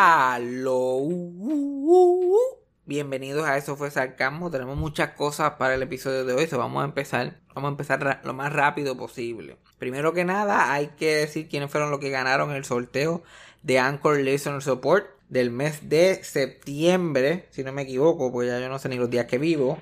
[0.00, 1.02] Aló.
[2.86, 4.48] Bienvenidos a Eso fue Sarcasmo.
[4.48, 6.46] Tenemos muchas cosas para el episodio de hoy.
[6.46, 7.40] So vamos a empezar.
[7.52, 9.56] Vamos a empezar lo más rápido posible.
[9.80, 13.24] Primero que nada, hay que decir quiénes fueron los que ganaron el sorteo
[13.64, 17.48] de Anchor Listener Support del mes de septiembre.
[17.50, 19.78] Si no me equivoco, pues ya yo no sé ni los días que vivo.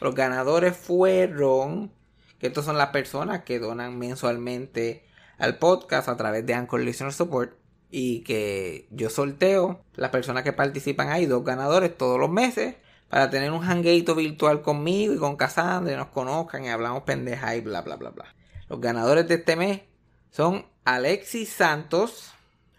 [0.00, 1.90] Los ganadores fueron.
[2.38, 5.04] Que estos son las personas que donan mensualmente
[5.36, 7.60] al podcast a través de Anchor Listener Support
[7.94, 12.76] y que yo sorteo las personas que participan ahí, dos ganadores todos los meses,
[13.10, 17.54] para tener un hangueito virtual conmigo y con Cassandra y nos conozcan y hablamos pendeja
[17.54, 18.34] y bla bla bla bla.
[18.70, 19.82] Los ganadores de este mes
[20.30, 22.32] son Alexis Santos,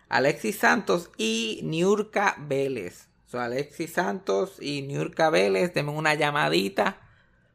[0.10, 3.10] Alexis Santos y Niurka Vélez.
[3.28, 6.98] So, Alexis Santos y Niurka Vélez, denme una llamadita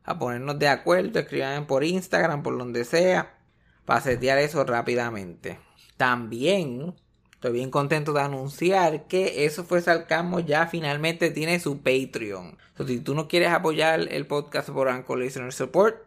[0.05, 3.37] a ponernos de acuerdo, escriban por Instagram, por donde sea,
[3.85, 5.59] para setear eso rápidamente.
[5.97, 6.95] También
[7.39, 12.59] Estoy bien contento de anunciar que eso fue Salcamo ya finalmente tiene su Patreon.
[12.85, 16.03] si tú no quieres apoyar el podcast por Anchor Listener Support,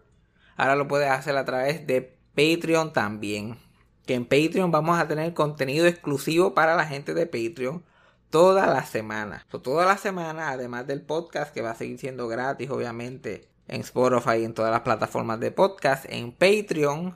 [0.57, 3.57] ahora lo puedes hacer a través de Patreon también.
[4.05, 7.81] Que en Patreon vamos a tener contenido exclusivo para la gente de Patreon
[8.29, 9.45] toda la semana.
[9.49, 14.39] toda la semana, además del podcast que va a seguir siendo gratis, obviamente, en Spotify
[14.41, 17.15] y en todas las plataformas de podcast, en Patreon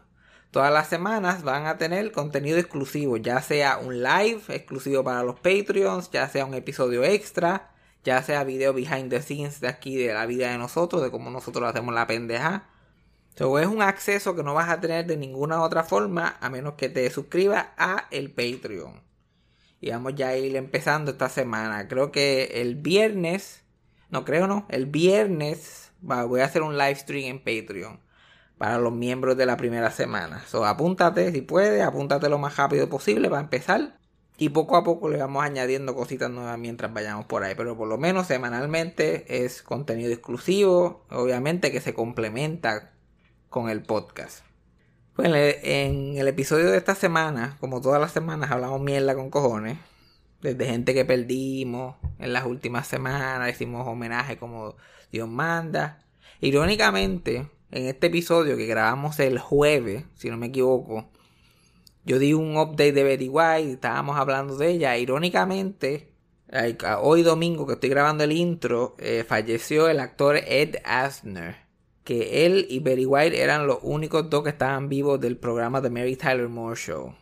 [0.56, 5.36] Todas las semanas van a tener contenido exclusivo, ya sea un live exclusivo para los
[5.36, 7.74] Patreons, ya sea un episodio extra,
[8.06, 11.30] ya sea video behind the scenes de aquí de la vida de nosotros, de cómo
[11.30, 12.70] nosotros hacemos la pendeja.
[13.38, 16.76] So, es un acceso que no vas a tener de ninguna otra forma a menos
[16.76, 19.02] que te suscribas a el Patreon.
[19.82, 21.90] Y vamos ya a ir empezando esta semana.
[21.90, 23.66] Creo que el viernes,
[24.10, 28.05] no creo no, el viernes voy a hacer un live stream en Patreon
[28.58, 30.44] para los miembros de la primera semana.
[30.48, 33.98] So, apúntate si puedes, apúntate lo más rápido posible para empezar.
[34.38, 37.56] Y poco a poco le vamos añadiendo cositas nuevas mientras vayamos por ahí.
[37.56, 41.06] Pero por lo menos semanalmente es contenido exclusivo.
[41.10, 42.92] Obviamente que se complementa
[43.50, 44.44] con el podcast.
[45.16, 45.30] Pues
[45.64, 49.78] en el episodio de esta semana, como todas las semanas, hablamos mierda con cojones.
[50.42, 54.76] Desde gente que perdimos en las últimas semanas, hicimos homenaje como
[55.14, 56.04] Dios manda.
[56.42, 61.10] Irónicamente, en este episodio que grabamos el jueves, si no me equivoco,
[62.06, 64.96] yo di un update de Betty White, estábamos hablando de ella.
[64.96, 66.12] Irónicamente,
[67.02, 71.66] hoy domingo que estoy grabando el intro, eh, falleció el actor Ed Asner.
[72.04, 75.90] Que él y Betty White eran los únicos dos que estaban vivos del programa de
[75.90, 77.16] Mary Tyler Moore Show.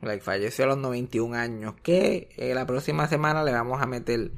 [0.00, 1.74] Like, falleció a los 91 años.
[1.82, 4.30] Que eh, la próxima semana le vamos a meter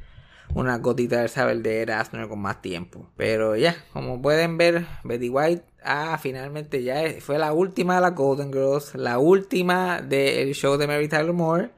[0.55, 3.09] una gotita del saber de Erasmus con más tiempo.
[3.17, 8.11] Pero ya, como pueden ver, Betty White, ah, finalmente ya fue la última de la
[8.11, 11.71] Golden Girls, la última del show de Mary Tyler Moore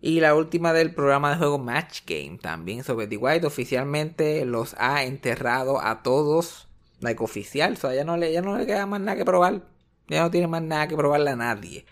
[0.00, 2.84] y la última del programa de juego Match Game también.
[2.84, 6.68] So Betty White oficialmente los ha enterrado a todos,
[7.00, 9.62] like oficial, o sea, ya no le, ya no le queda más nada que probar,
[10.08, 11.86] ya no tiene más nada que probarle a nadie.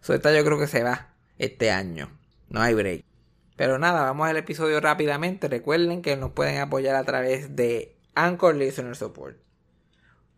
[0.00, 2.10] So esta yo creo que se va este año,
[2.48, 3.15] no hay break.
[3.56, 5.48] Pero nada, vamos al episodio rápidamente.
[5.48, 9.38] Recuerden que nos pueden apoyar a través de Anchor Listener Support.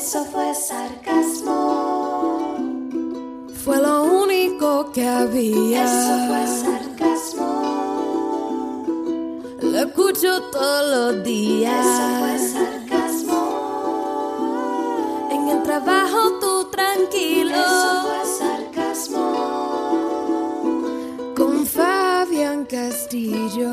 [0.00, 1.54] Eso fue sarcasmo.
[3.64, 5.84] Fue lo único que había.
[5.84, 7.50] Eso fue sarcasmo.
[9.60, 11.84] Lo escucho todos los días.
[11.84, 13.42] Eso fue sarcasmo.
[15.32, 17.56] En el trabajo tú tranquilo.
[17.56, 19.26] Eso fue sarcasmo.
[21.36, 23.68] Con Fabián Castillo.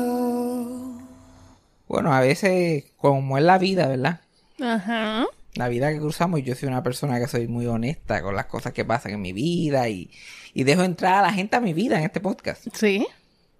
[1.86, 4.22] Bueno, a veces, como es la vida, ¿verdad?
[4.60, 8.46] Ajá la vida que cruzamos, yo soy una persona que soy muy honesta con las
[8.46, 10.10] cosas que pasan en mi vida y,
[10.54, 12.66] dejo entrar a la gente a mi vida en este podcast.
[12.74, 13.06] Sí.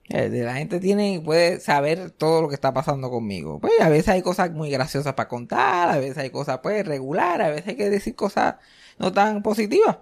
[0.09, 3.59] Eh, La gente tiene, puede saber todo lo que está pasando conmigo.
[3.59, 7.43] Pues a veces hay cosas muy graciosas para contar, a veces hay cosas pues regular,
[7.43, 8.57] a veces hay que decir cosas
[8.99, 9.99] no tan positivas.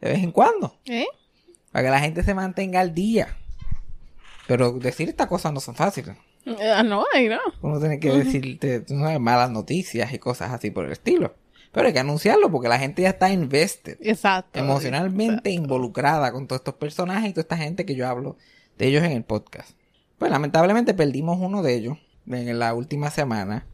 [0.00, 0.78] De vez en cuando.
[0.86, 1.06] ¿Eh?
[1.70, 3.36] Para que la gente se mantenga al día.
[4.48, 6.16] Pero decir estas cosas no son fáciles.
[6.46, 7.38] Ah, no, ahí no.
[7.62, 8.84] Uno tiene que decirte
[9.18, 11.34] malas noticias y cosas así por el estilo.
[11.72, 13.98] Pero hay que anunciarlo porque la gente ya está invested.
[14.00, 14.58] Exacto.
[14.58, 18.36] emocionalmente involucrada con todos estos personajes y toda esta gente que yo hablo
[18.78, 19.70] de ellos en el podcast.
[20.18, 23.66] Pues lamentablemente perdimos uno de ellos en la última semana.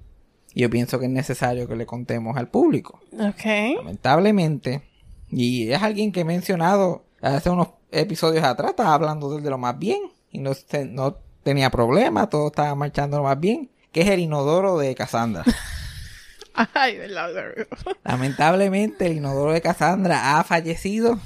[0.55, 3.01] Y yo pienso que es necesario que le contemos al público.
[3.13, 3.77] Ok.
[3.77, 4.83] Lamentablemente.
[5.31, 8.71] Y es alguien que he mencionado hace unos episodios atrás.
[8.71, 10.01] Estaba hablando de él de lo más bien.
[10.31, 10.53] Y no,
[10.91, 12.29] no tenía problemas.
[12.29, 13.71] Todo estaba marchando más bien.
[13.93, 15.45] Que es el inodoro de Cassandra.
[16.75, 17.67] Ay, verdad, verdad.
[18.03, 21.21] Lamentablemente, el inodoro de Cassandra ha fallecido.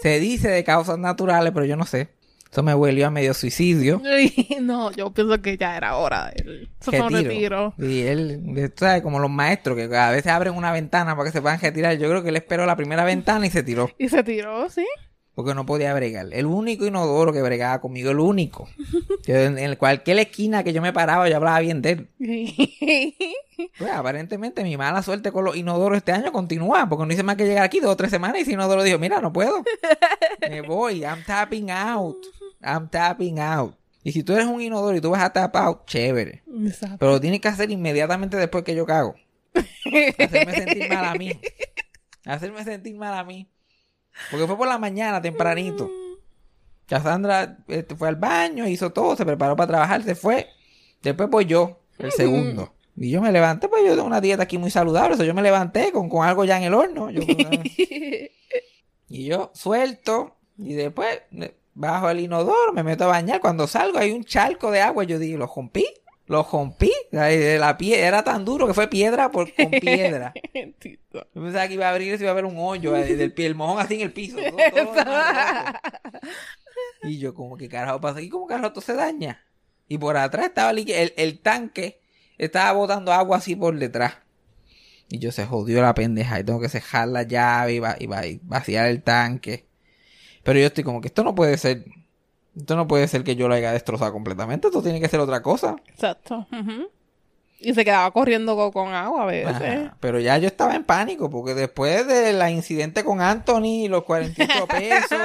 [0.00, 2.08] Se dice de causas naturales, pero yo no sé.
[2.50, 4.00] Eso me huelió a medio suicidio.
[4.60, 6.32] No, yo pienso que ya era hora.
[6.34, 7.74] El, eso fue un retiro.
[7.78, 11.42] Y él, sabes, como los maestros que a veces abren una ventana para que se
[11.42, 11.96] puedan retirar.
[11.98, 13.90] Yo creo que él esperó la primera ventana y se tiró.
[13.98, 14.86] Y se tiró, ¿sí?
[15.34, 16.26] Porque no podía bregar.
[16.32, 18.68] El único inodoro que bregaba conmigo, el único.
[19.24, 22.08] Que en, en cualquier esquina que yo me paraba, yo hablaba bien de él.
[23.78, 27.36] Pues aparentemente mi mala suerte con los inodoros este año continúa, porque no hice más
[27.36, 29.62] que llegar aquí dos o tres semanas y ese inodoro dijo, mira, no puedo.
[30.40, 32.16] Me voy, I'm tapping out.
[32.62, 33.74] I'm tapping out.
[34.02, 36.42] Y si tú eres un inodoro y tú vas a tap out, chévere.
[36.64, 36.96] Exacto.
[36.98, 39.14] Pero lo tienes que hacer inmediatamente después que yo cago.
[39.54, 41.38] Hacerme sentir mal a mí.
[42.24, 43.46] Hacerme sentir mal a mí.
[44.30, 45.90] Porque fue por la mañana, tempranito.
[46.86, 50.48] Cassandra este, fue al baño, hizo todo, se preparó para trabajar, se fue.
[51.02, 52.74] Después voy yo, el segundo.
[52.96, 55.14] Y yo me levanté, pues yo tengo una dieta aquí muy saludable.
[55.14, 57.08] eso yo me levanté con, con algo ya en el horno.
[57.10, 57.22] Yo-
[59.08, 60.36] y yo suelto.
[60.58, 61.20] Y después
[61.72, 63.40] bajo el inodoro, me meto a bañar.
[63.40, 65.04] Cuando salgo hay un charco de agua.
[65.04, 65.86] Yo digo, lo rompí.
[66.30, 66.92] Lo rompí.
[67.10, 70.32] La pie era tan duro que fue piedra por, con piedra.
[71.12, 73.56] Yo pensaba que iba a abrir y iba a haber un hoyo del pie, el
[73.56, 74.36] mojón así en el piso.
[74.36, 74.94] todo- todo
[77.02, 79.42] y yo, como que carajo pasa aquí, como carajo esto se daña.
[79.88, 82.00] Y por atrás estaba el, el tanque,
[82.38, 84.14] estaba botando agua así por detrás.
[85.08, 88.06] Y yo se jodió la pendeja y tengo que cejar la llave y, va, y,
[88.06, 89.66] va- y vaciar el tanque.
[90.44, 91.84] Pero yo estoy como que esto no puede ser.
[92.60, 94.68] Esto no puede ser que yo lo haya destrozado completamente.
[94.68, 95.76] Esto tiene que ser otra cosa.
[95.88, 96.46] Exacto.
[97.62, 99.54] Y se quedaba corriendo co- con, agua a veces.
[99.54, 104.66] Ajá, Pero ya yo estaba en pánico porque después del incidente con Anthony, los 48
[104.66, 105.18] pesos,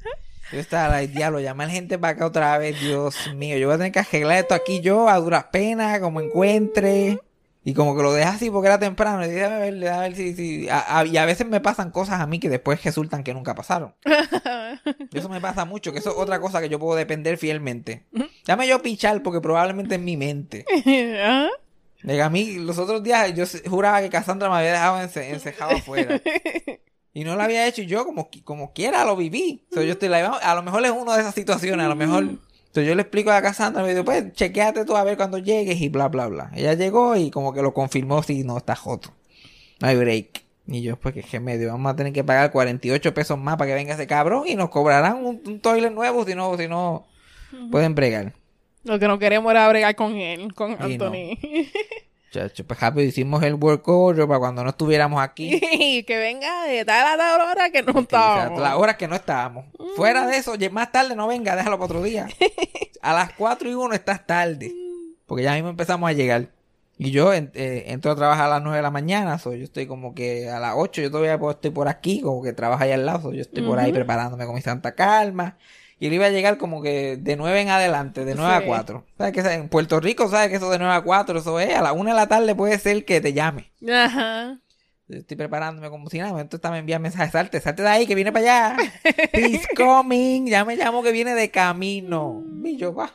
[0.52, 3.78] yo estaba, like, diablo, llamar gente para acá otra vez, Dios mío, yo voy a
[3.78, 7.18] tener que arreglar esto aquí yo a duras penas, como encuentre.
[7.64, 9.22] Y como que lo dejas así porque era temprano.
[9.24, 11.90] Y dije, déjame ver, déjame ver si, si- a- a- y a veces me pasan
[11.92, 13.94] cosas a mí que después resultan que nunca pasaron.
[15.10, 18.06] Y Eso me pasa mucho, que eso es otra cosa que yo puedo depender fielmente.
[18.46, 20.64] Dame yo pichar porque probablemente en mi mente.
[21.22, 21.48] ¿Ah?
[22.02, 25.72] Diga, a mí los otros días yo juraba que Cassandra me había dejado ence- encejado
[25.76, 26.20] afuera.
[27.14, 29.66] Y no lo había hecho y yo como, como quiera lo viví.
[29.70, 32.24] So, yo estoy a lo mejor es una de esas situaciones, a lo mejor...
[32.72, 35.80] So, yo le explico a Cassandra, me digo, pues chequeate tú a ver cuando llegues
[35.80, 36.50] y bla, bla, bla.
[36.54, 39.10] Ella llegó y como que lo confirmó, sí, no, está joto.
[39.80, 40.42] No hay break.
[40.66, 43.74] Y yo, pues, que medio, vamos a tener que pagar 48 pesos más para que
[43.74, 47.06] venga ese cabrón y nos cobrarán un, un toilet nuevo si no, si no
[47.70, 48.32] pueden bregar.
[48.84, 51.12] Lo que no queremos era bregar con él, con Y no.
[52.32, 55.60] Chacho, pues rápido hicimos el work order para cuando no estuviéramos aquí.
[55.72, 58.58] y que venga de tal a tal hora que no estábamos.
[58.58, 59.66] las horas que no estábamos.
[59.96, 62.26] Fuera de eso, más tarde no venga, déjalo para otro día.
[63.02, 64.72] A las 4 y 1 estás tarde.
[65.26, 66.48] Porque ya mismo empezamos a llegar.
[66.98, 69.38] Y yo en- eh, entro a trabajar a las 9 de la mañana.
[69.38, 72.52] So, yo estoy como que a las 8 yo todavía estoy por aquí, como que
[72.52, 73.22] trabajo ahí al lado.
[73.22, 75.58] so, yo estoy por ahí preparándome con mi santa calma.
[76.02, 78.62] Y él iba a llegar como que de 9 en adelante, de 9 Sí.
[78.64, 79.04] a 4.
[79.16, 81.80] ¿Sabes que en Puerto Rico, sabes que eso de 9 a 4, eso es a
[81.80, 83.70] las 1 de la tarde puede ser que te llame.
[83.88, 84.58] Ajá.
[85.08, 86.40] Estoy preparándome como si nada.
[86.40, 87.30] Entonces me envía mensajes.
[87.30, 88.76] Salte, salte de ahí, que viene para allá.
[89.32, 90.46] He's coming.
[90.46, 92.42] Ya me llamo que viene de camino.
[92.64, 93.14] Y yo, va.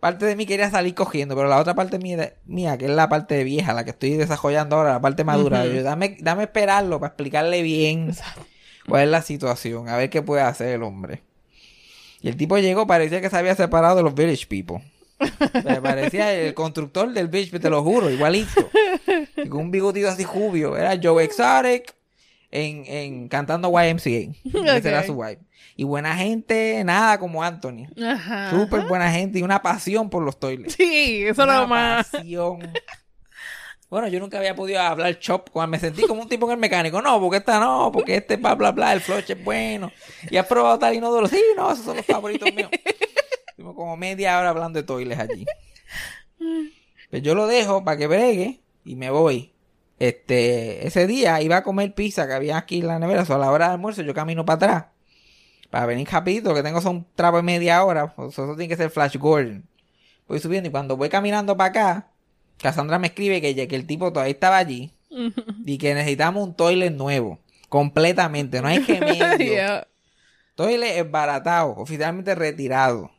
[0.00, 3.10] Parte de mí quería salir cogiendo, pero la otra parte mía, mía, que es la
[3.10, 7.08] parte vieja, la que estoy desarrollando ahora, la parte madura, yo, dame, dame esperarlo para
[7.08, 8.14] explicarle bien
[8.88, 11.22] cuál es la situación, a ver qué puede hacer el hombre.
[12.24, 14.82] Y el tipo llegó, parecía que se había separado de los Village People.
[15.62, 18.70] Me parecía el constructor del Village, te lo juro, igualito.
[19.36, 20.74] Y con un bigotito así jubio.
[20.74, 21.94] Era Joe Exotic
[22.50, 24.32] en, en cantando YMCA.
[24.74, 25.40] Ese era su vibe.
[25.76, 27.88] Y buena gente, nada como Anthony.
[28.02, 28.48] Ajá.
[28.50, 30.72] Súper buena gente y una pasión por los toilets.
[30.74, 32.08] Sí, eso es Una lo más.
[32.08, 32.72] pasión.
[33.94, 36.58] Bueno, yo nunca había podido hablar chop cuando me sentí como un tipo en el
[36.58, 37.00] mecánico.
[37.00, 39.92] No, porque esta no, porque este bla bla bla, el flush es bueno.
[40.28, 41.28] Y has probado tal inodoro.
[41.28, 42.70] Sí, no, esos son los favoritos míos.
[43.56, 45.46] Como media hora hablando de toiles allí.
[47.08, 49.54] Pues yo lo dejo para que bregue y me voy.
[50.00, 53.38] Este, ese día iba a comer pizza que había aquí en la nevera, o a
[53.38, 54.86] la hora de almuerzo yo camino para atrás.
[55.70, 59.18] Para venir rapidito, que tengo son trapo de media hora, eso tiene que ser Flash
[59.18, 59.68] Gordon.
[60.26, 62.13] Voy subiendo y cuando voy caminando para acá,
[62.58, 64.92] Cassandra me escribe que, que el tipo todavía estaba allí
[65.64, 67.38] y que necesitamos un toilet nuevo.
[67.68, 68.94] Completamente, no hay que.
[69.38, 69.86] Yeah.
[70.54, 73.10] Toilet esbaratado, oficialmente retirado.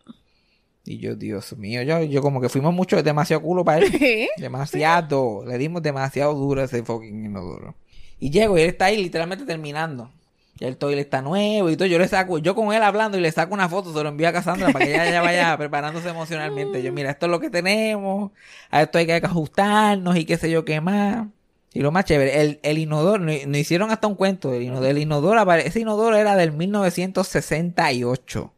[0.85, 4.29] Y yo, Dios mío, yo, yo como que fuimos mucho, demasiado culo para él.
[4.37, 5.43] Demasiado.
[5.45, 7.75] Le dimos demasiado duro a ese fucking inodoro.
[8.19, 10.11] Y llego y él está ahí literalmente terminando.
[10.57, 11.85] Ya el toilet está nuevo y todo.
[11.87, 14.29] Yo le saco, yo con él hablando y le saco una foto, se lo envío
[14.29, 16.81] a Cassandra para que ella ya vaya preparándose emocionalmente.
[16.81, 18.31] Yo, mira, esto es lo que tenemos.
[18.71, 21.27] A esto hay que ajustarnos y qué sé yo qué más.
[21.73, 24.87] Y lo más chévere, el, el inodoro, nos hicieron hasta un cuento del inodoro.
[24.87, 28.53] El inodoro, ese inodoro era del 1968.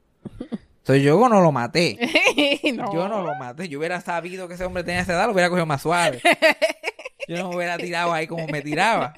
[0.87, 1.97] Entonces yo no lo maté.
[2.75, 2.93] no.
[2.93, 3.67] Yo no lo maté.
[3.69, 6.21] Yo hubiera sabido que ese hombre tenía esa edad, lo hubiera cogido más suave.
[7.27, 9.13] Yo no me hubiera tirado ahí como me tiraba.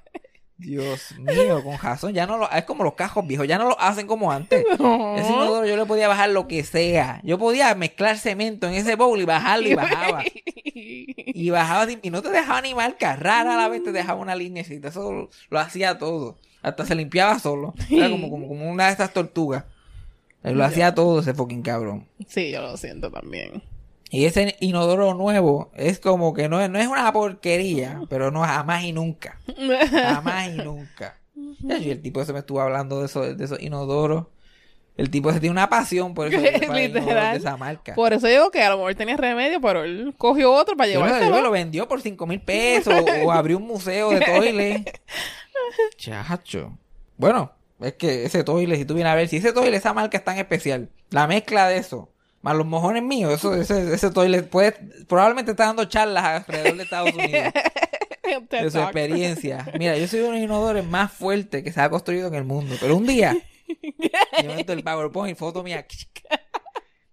[0.59, 2.13] Dios mío, con razón.
[2.13, 4.63] Ya no lo, es como los cajos viejos, ya no lo hacen como antes.
[4.79, 5.15] No.
[5.17, 7.21] Ese inodoro yo le podía bajar lo que sea.
[7.23, 10.23] Yo podía mezclar cemento en ese bowl y bajarlo y bajaba.
[10.75, 13.15] Y bajaba y no te dejaba ni marca.
[13.15, 14.89] Rara a la vez te dejaba una linecita.
[14.89, 16.37] Eso lo, lo hacía todo.
[16.61, 17.73] Hasta se limpiaba solo.
[17.89, 19.63] Era como, como, como una de estas tortugas.
[20.43, 22.07] Él lo hacía todo ese fucking cabrón.
[22.27, 23.61] Sí, yo lo siento también.
[24.09, 28.41] Y ese inodoro nuevo es como que no es, no es una porquería, pero no
[28.41, 29.39] jamás y nunca.
[29.91, 31.15] Jamás y nunca.
[31.35, 34.25] Y el tipo ese me estuvo hablando de, eso, de esos inodoros.
[34.97, 36.37] El tipo ese tiene una pasión por eso.
[36.73, 37.33] Literal.
[37.33, 37.95] de esa marca.
[37.95, 40.97] Por eso digo que a lo mejor tenía remedio, pero él cogió otro para que
[40.97, 41.41] llevárselo.
[41.41, 45.01] lo vendió por 5 mil pesos o abrió un museo de toilet.
[45.97, 46.77] Chacho.
[47.15, 50.17] Bueno, es que ese toilet, si tú vienes a ver, si ese toilet, esa marca
[50.17, 52.09] es tan especial, la mezcla de eso,
[52.41, 54.71] más los mojones míos, eso, ese, ese toilet puede,
[55.07, 57.53] probablemente está dando charlas alrededor de Estados Unidos
[58.49, 59.67] de su experiencia.
[59.77, 62.43] Mira, yo soy uno de los inodores más fuertes que se ha construido en el
[62.45, 63.35] mundo, pero un día,
[64.43, 65.85] yo meto el PowerPoint, foto mía,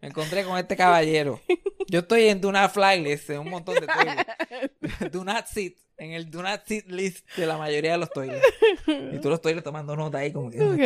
[0.00, 1.40] me encontré con este caballero.
[1.88, 5.12] Yo estoy en Do Not Fly List, en un montón de toilets.
[5.12, 8.44] Do Not Sit, en el Do Not Sit List de la mayoría de los toilets.
[8.86, 10.58] Y tú los toilets tomando nota ahí como que...
[10.60, 10.84] "Ah, este.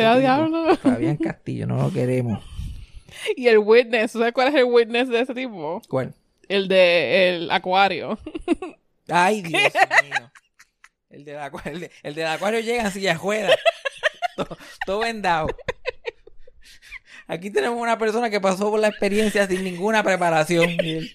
[0.77, 2.43] Fabián Castillo, no lo queremos.
[3.35, 5.81] Y el witness, ¿sabes cuál es el witness de ese tipo?
[5.87, 6.13] ¿Cuál?
[6.47, 8.17] El de el acuario.
[9.09, 9.61] Ay, Dios
[10.03, 10.31] mío.
[11.09, 13.55] El del acuario, el, de- el del acuario llega silla de ruedas.
[14.35, 15.47] todo, todo vendado.
[17.27, 20.69] Aquí tenemos una persona que pasó por la experiencia sin ninguna preparación.
[20.69, 21.13] Y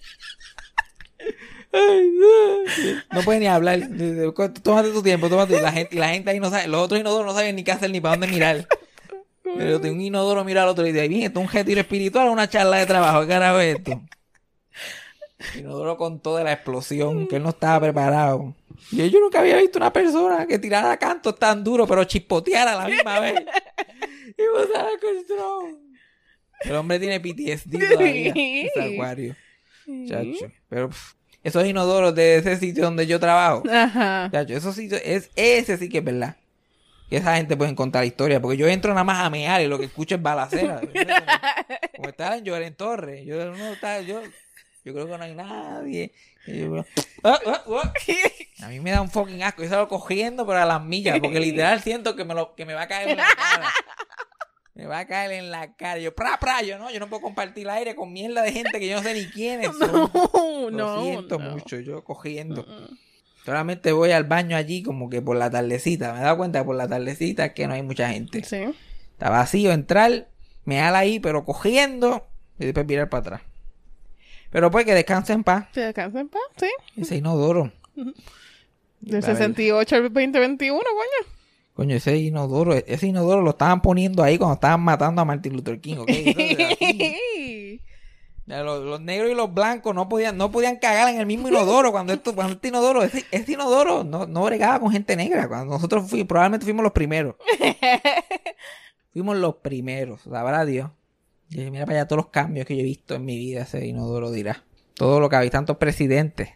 [3.11, 3.23] no.
[3.23, 3.81] Puede ni hablar.
[4.63, 5.57] Tómate tu tiempo, tómate.
[5.57, 6.69] Y la gente, y la gente ahí no sabe.
[6.69, 8.67] Los otros inodoros no saben ni qué hacer ni para dónde mirar.
[9.57, 12.29] Pero de un inodoro mira al otro y dice, bien, esto es un retiro espiritual
[12.29, 13.21] o una charla de trabajo.
[13.23, 14.03] ¿Qué carajo es esto?
[15.59, 18.55] Inodoro con toda la explosión, que él no estaba preparado.
[18.91, 22.83] Y yo, nunca había visto una persona que tirara cantos tan duro, pero chispoteara a
[22.83, 23.35] la misma vez.
[24.37, 24.69] Y of
[25.01, 25.79] control.
[26.61, 28.33] El hombre tiene PTSD todavía.
[28.35, 29.37] Ese acuario.
[30.09, 30.53] Chacho.
[30.69, 33.63] Pero pff, esos inodoros de ese sitio donde yo trabajo.
[33.71, 34.29] Ajá.
[34.33, 36.37] Chacho, esos sitios, es, ese sí que es verdad.
[37.09, 38.41] Que esa gente puede contar historia.
[38.41, 40.81] Porque yo entro nada más a mear y lo que escucho es balacera.
[41.97, 43.25] Como, estaba en Lloren Torres.
[43.25, 44.21] Yo, no, estaba- yo,
[44.85, 46.13] yo creo que no hay nadie.
[46.47, 46.85] Yo,
[47.25, 47.93] ah, ah, ah.
[48.63, 49.63] A mí me da un fucking asco.
[49.63, 51.19] Yo salgo cogiendo pero a las millas.
[51.21, 53.73] Porque literal siento que me, lo, que me va a caer en la cara.
[54.75, 55.99] Me va a caer en la cara.
[56.01, 58.79] Yo, pra, pra, yo no, yo no puedo compartir el aire con mierda de gente
[58.79, 60.11] que yo no sé ni quiénes son.
[60.67, 61.03] No, Lo no.
[61.03, 61.51] siento no.
[61.53, 62.67] mucho, yo cogiendo.
[63.47, 66.13] Solamente voy al baño allí como que por la tardecita.
[66.13, 68.43] Me he dado cuenta que por la tardecita es que no hay mucha gente.
[68.43, 68.75] Sí.
[69.13, 70.27] Está vacío, entrar,
[70.65, 72.27] me ala ahí, pero cogiendo
[72.59, 73.43] y después virar para atrás.
[74.51, 75.67] Pero pues que descanse en paz.
[75.73, 76.43] ¿Se descansa en paz?
[76.57, 76.67] Sí.
[76.97, 77.73] Ese inodoro.
[77.95, 79.37] Del A ver.
[79.37, 81.33] 68 al 2021, coño.
[81.75, 85.81] Coño, ese inodoro, ese inodoro lo estaban poniendo ahí cuando estaban matando a Martin Luther
[85.81, 86.09] King, ¿ok?
[86.11, 87.81] Eso es así.
[87.81, 87.83] Ya,
[88.47, 91.91] Los, los negros y los blancos no podían, no podían cagar en el mismo inodoro
[91.91, 95.49] cuando esto, cuando este inodoro, ese, ese inodoro no, no bregaba con gente negra.
[95.49, 97.35] Cuando nosotros fuimos, probablemente fuimos los primeros.
[99.13, 100.91] fuimos los primeros, sabrá Dios.
[101.51, 103.85] Y mira para allá todos los cambios que yo he visto en mi vida, ese
[103.85, 104.65] inodoro dirá.
[104.95, 106.51] Todo lo que ha visto, tantos presidentes,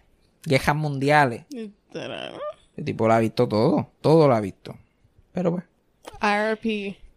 [0.45, 1.45] guerras mundiales.
[2.77, 4.77] El tipo lo ha visto todo, todo lo ha visto.
[5.33, 5.65] Pero pues.
[6.21, 7.10] RP.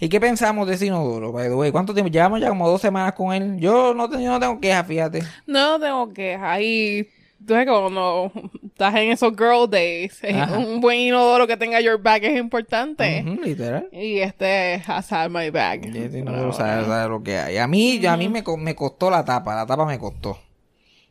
[0.00, 1.70] ¿Y qué pensamos de ese inodoro, by the way?
[1.70, 2.10] ¿Cuánto tiempo?
[2.10, 3.58] Llevamos ya como dos semanas con él.
[3.58, 5.22] Yo no, yo no tengo quejas, fíjate.
[5.46, 7.06] No tengo que ahí.
[7.46, 8.32] Tú sabes que cuando
[8.66, 10.58] estás en esos girl days, eh, Ajá.
[10.58, 13.22] un buen inodoro que tenga your bag es importante.
[13.42, 13.88] Literal.
[13.92, 15.86] Y este has had my bag.
[15.94, 17.58] Y este no Pero, sabe, sabe lo que hay.
[17.58, 20.38] A mí, a mí me, me costó la tapa, la tapa me costó.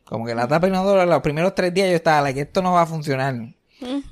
[0.04, 2.82] Como que la tapa inodoro, los primeros tres días yo estaba, like, esto no va
[2.82, 3.34] a funcionar.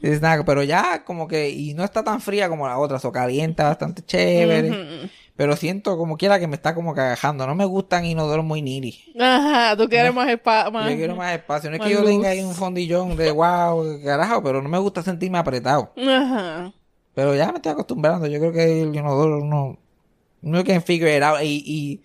[0.01, 3.13] Dices, nada, pero ya como que, y no está tan fría como la otra, eso
[3.13, 5.11] calienta bastante chévere.
[5.39, 7.47] Pero siento como quiera que me está como cagajando.
[7.47, 9.15] No me gustan inodoros muy niri.
[9.21, 10.91] Ajá, tú quieres más espacio.
[10.91, 11.71] Yo quiero más espacio.
[11.71, 15.01] No es que yo tenga ahí un fondillón de wow, carajo, pero no me gusta
[15.01, 15.93] sentirme apretado.
[15.97, 16.73] Ajá.
[17.15, 18.27] Pero ya me estoy acostumbrando.
[18.27, 19.79] Yo creo que el inodoro no.
[20.41, 21.41] No figure it out.
[21.41, 22.03] Y, y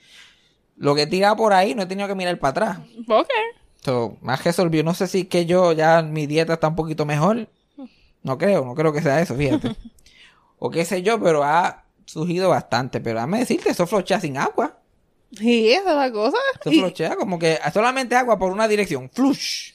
[0.77, 2.77] lo que he tirado por ahí no he tenido que mirar para atrás.
[3.07, 3.29] Ok.
[3.83, 4.83] So, más resolvió.
[4.83, 7.49] No sé si es que yo ya mi dieta está un poquito mejor.
[8.21, 9.75] No creo, no creo que sea eso, fíjate.
[10.59, 13.01] o qué sé yo, pero ha surgido bastante.
[13.01, 14.77] Pero déjame decirte, eso flochea sin agua.
[15.31, 16.37] Sí, esa es la cosa.
[16.61, 19.09] Eso Y- flochea como que solamente agua por una dirección.
[19.13, 19.71] Flush.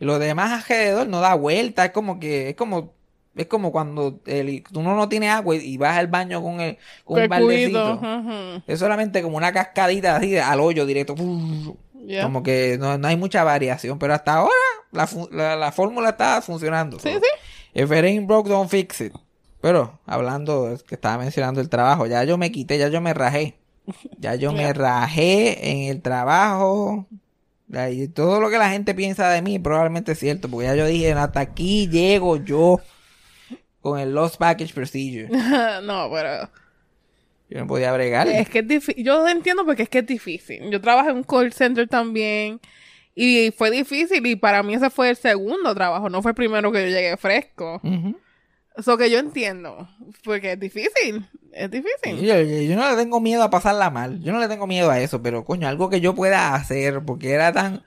[0.00, 1.86] Y lo demás alrededor no da vuelta.
[1.86, 2.92] Es como que, es como,
[3.34, 6.78] es como cuando el, uno no tiene agua y, y vas al baño con, el,
[7.04, 8.00] con un baldecito.
[8.68, 11.16] Es solamente como una cascadita así al hoyo directo.
[12.22, 13.98] Como que no, no hay mucha variación.
[13.98, 14.54] Pero hasta ahora
[14.92, 16.98] la, la, la fórmula está funcionando.
[16.98, 17.26] Sí, So, sí.
[17.74, 19.12] If it ain't broke, don't fix it.
[19.60, 23.58] Pero hablando, que estaba mencionando el trabajo, ya yo me quité, ya yo me rajé.
[24.18, 27.06] Ya yo me rajé en el trabajo.
[27.90, 30.86] Y todo lo que la gente piensa de mí probablemente es cierto, porque ya yo
[30.86, 32.80] dije, hasta aquí llego yo
[33.82, 35.28] con el Lost Package Procedure.
[35.82, 36.48] no, pero
[37.50, 38.28] Yo no podía bregar.
[38.28, 39.04] es que es difícil.
[39.04, 40.70] Yo entiendo porque es que es difícil.
[40.70, 42.60] Yo trabajé en un call center también
[43.14, 46.70] y fue difícil y para mí ese fue el segundo trabajo, no fue el primero
[46.70, 47.80] que yo llegué fresco.
[48.76, 49.88] Eso que yo entiendo,
[50.22, 52.20] porque es difícil, es difícil.
[52.20, 54.22] Yo, yo- yo no le tengo miedo a pasarla mal.
[54.22, 57.32] Yo no le tengo miedo a eso, pero coño, algo que yo pueda hacer, porque
[57.32, 57.82] era tan.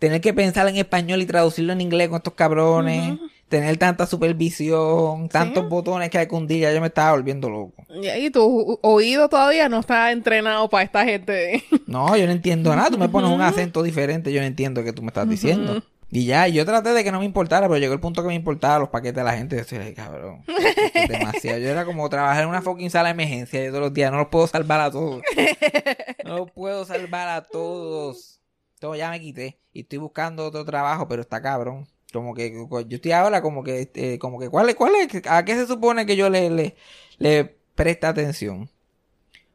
[0.00, 3.20] Tener que pensar en español y traducirlo en inglés con estos cabrones,
[3.52, 7.84] tener tanta supervisión, tantos botones que hay que hundir, ya yo me estaba volviendo loco.
[7.92, 11.62] Y tu oído todavía no está entrenado para esta gente.
[11.86, 12.88] No, yo no entiendo nada.
[12.88, 15.82] Tú me pones un acento diferente, yo no entiendo qué tú me estás diciendo.
[16.10, 18.34] Y ya, yo traté de que no me importara, pero llegó el punto que me
[18.34, 19.56] importaba los paquetes de la gente.
[19.56, 20.42] Yo decía, "Ay, cabrón,
[20.94, 21.58] es demasiado.
[21.58, 24.10] Yo era como trabajar en una fucking sala de emergencia yo todos los días.
[24.10, 25.22] No los puedo salvar a todos.
[26.24, 28.40] No los puedo salvar a todos.
[28.78, 29.58] Todo ya me quité.
[29.74, 31.86] Y estoy buscando otro trabajo, pero está cabrón.
[32.12, 35.22] Como que yo estoy ahora como que, eh, como que, ¿cuál es, cuál es?
[35.28, 36.76] ¿A qué se supone que yo le, le,
[37.18, 38.70] le preste atención?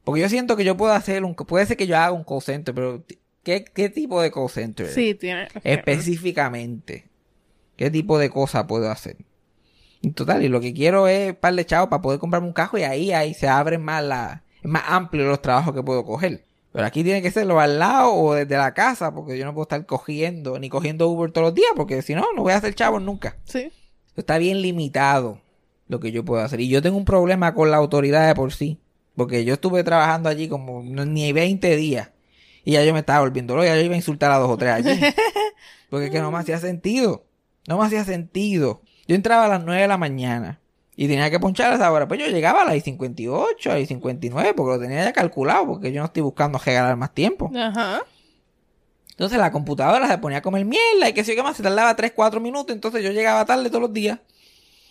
[0.04, 2.42] Porque yo siento que yo puedo hacer un, puede ser que yo haga un call
[2.42, 3.04] center, pero
[3.44, 4.88] ¿qué, qué tipo de call center?
[4.88, 5.48] sí, tiene.
[5.64, 7.08] Específicamente.
[7.76, 9.18] ¿Qué tipo de cosas puedo hacer?
[10.02, 12.78] En total, y lo que quiero es par de chavos para poder comprarme un cajo
[12.78, 16.47] y ahí, ahí se abren más la, es más amplio los trabajos que puedo coger.
[16.72, 19.64] Pero aquí tiene que serlo al lado o desde la casa, porque yo no puedo
[19.64, 22.76] estar cogiendo, ni cogiendo Uber todos los días, porque si no, no voy a hacer
[22.76, 23.38] chavos nunca.
[23.46, 23.72] Sí.
[24.16, 25.42] Está bien limitado
[25.88, 26.60] lo que yo puedo hacer.
[26.60, 28.80] Y yo tengo un problema con la autoridad de por sí.
[29.16, 32.12] Porque yo estuve trabajando allí como ni 20 días.
[32.64, 33.66] Y ya yo me estaba volviendo loco.
[33.66, 35.00] Ya yo iba a insultar a dos o tres allí.
[35.90, 37.26] Porque es que no me hacía sentido.
[37.68, 38.82] No me hacía sentido.
[39.08, 40.60] Yo entraba a las 9 de la mañana.
[40.98, 42.10] Y tenía que ponchar a esa hora.
[42.10, 44.54] Pues yo llegaba a las 58, a las 59.
[44.54, 45.66] Porque lo tenía ya calculado.
[45.66, 47.50] Porque yo no estoy buscando regalar más tiempo.
[47.56, 48.02] Ajá.
[49.18, 51.64] Entonces la computadora se ponía a comer mierda y que sé yo qué más, se
[51.64, 54.20] tardaba 3, 4 minutos, entonces yo llegaba tarde todos los días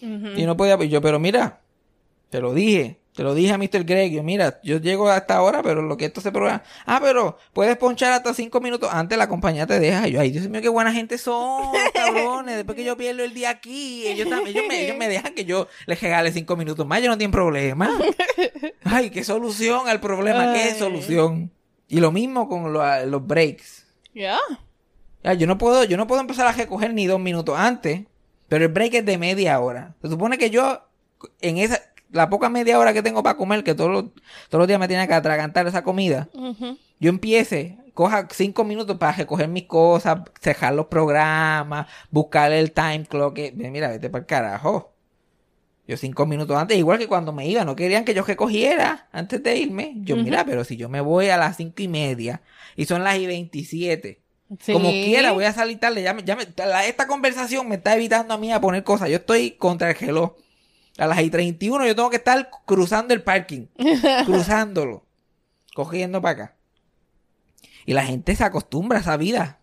[0.00, 1.60] y no podía, y yo, pero mira,
[2.28, 3.84] te lo dije, te lo dije a Mr.
[3.84, 7.00] Greg, yo, mira, yo llego a esta hora, pero lo que esto se programa, ah,
[7.02, 10.48] pero puedes ponchar hasta 5 minutos antes, la compañía te deja, y yo, ay, Dios
[10.48, 14.56] mío, qué buena gente son, cabrones, después que yo pierdo el día aquí, ellos, también,
[14.56, 17.32] ellos, me, ellos me dejan que yo les regale 5 minutos más, yo no tienen
[17.32, 17.90] problema,
[18.84, 21.50] ay, qué solución al problema, qué solución,
[21.88, 24.38] y lo mismo con lo- los breaks, Ya.
[25.24, 28.02] ya, yo no puedo, yo no puedo empezar a recoger ni dos minutos antes,
[28.48, 29.94] pero el break es de media hora.
[30.02, 30.82] Se supone que yo,
[31.40, 34.04] en esa, la poca media hora que tengo para comer, que todos los,
[34.48, 36.28] todos los días me tiene que atragantar esa comida,
[36.98, 43.04] yo empiece, coja cinco minutos para recoger mis cosas, cejar los programas, buscar el time
[43.08, 44.92] clock, que, mira, vete para el carajo.
[45.88, 49.40] Yo cinco minutos antes, igual que cuando me iba, no querían que yo recogiera antes
[49.42, 49.92] de irme.
[49.98, 52.42] Yo, mira, pero si yo me voy a las cinco y media
[52.74, 54.20] y son las y veintisiete,
[54.60, 54.72] Sí.
[54.72, 56.02] como quiera, voy a salir tarde.
[56.02, 59.08] Ya me- ya me- la- esta conversación me está evitando a mí a poner cosas.
[59.10, 60.32] Yo estoy contra el reloj.
[60.98, 63.66] A las y 31 yo tengo que estar cruzando el parking.
[64.26, 65.04] cruzándolo.
[65.74, 66.54] Cogiendo para acá.
[67.84, 69.60] Y la gente se acostumbra a esa vida.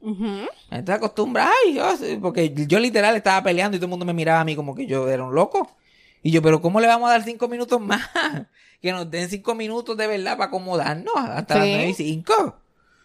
[0.70, 1.50] La gente se acostumbra.
[1.66, 4.46] Ay, yo sé", porque yo literal estaba peleando y todo el mundo me miraba a
[4.46, 5.76] mí como que yo era un loco.
[6.22, 8.02] Y yo, pero ¿cómo le vamos a dar cinco minutos más?
[8.82, 11.72] Que nos den cinco minutos de verdad para acomodarnos hasta las Sí.
[11.72, 12.58] nueve y cinco.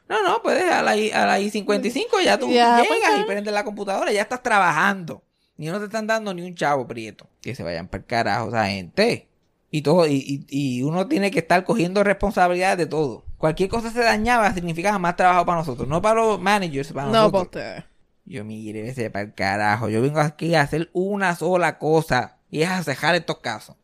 [0.09, 3.21] No, no, puedes a las a las y 55 ya tú Ya, llegas pues, y
[3.21, 3.27] ya.
[3.27, 5.23] prendes la computadora, ya estás trabajando.
[5.59, 7.27] Ni no te están dando ni un chavo prieto.
[7.43, 9.29] Que se vayan para el carajo esa gente.
[9.71, 10.15] Y todo, y,
[10.49, 13.25] y- y uno tiene que estar cogiendo responsabilidad de todo.
[13.37, 15.87] Cualquier cosa se dañaba significaba más trabajo para nosotros.
[15.87, 17.43] No para los managers, para No, para nosotros.
[17.45, 17.85] ustedes.
[18.25, 19.89] Yo mire, vete para el carajo.
[19.91, 22.39] Yo vengo aquí a hacer una sola cosa.
[22.51, 23.77] Y es a cejar estos casos.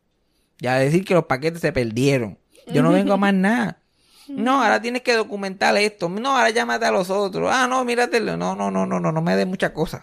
[0.59, 2.37] Y a decir que los paquetes se perdieron.
[2.73, 3.77] Yo no vengo a más nada.
[4.27, 6.09] No, ahora tienes que documentar esto.
[6.09, 7.49] No, ahora llámate a los otros.
[7.53, 8.37] Ah, no, míratelo.
[8.37, 10.01] No, no, no, no, no, no me dé muchas cosas.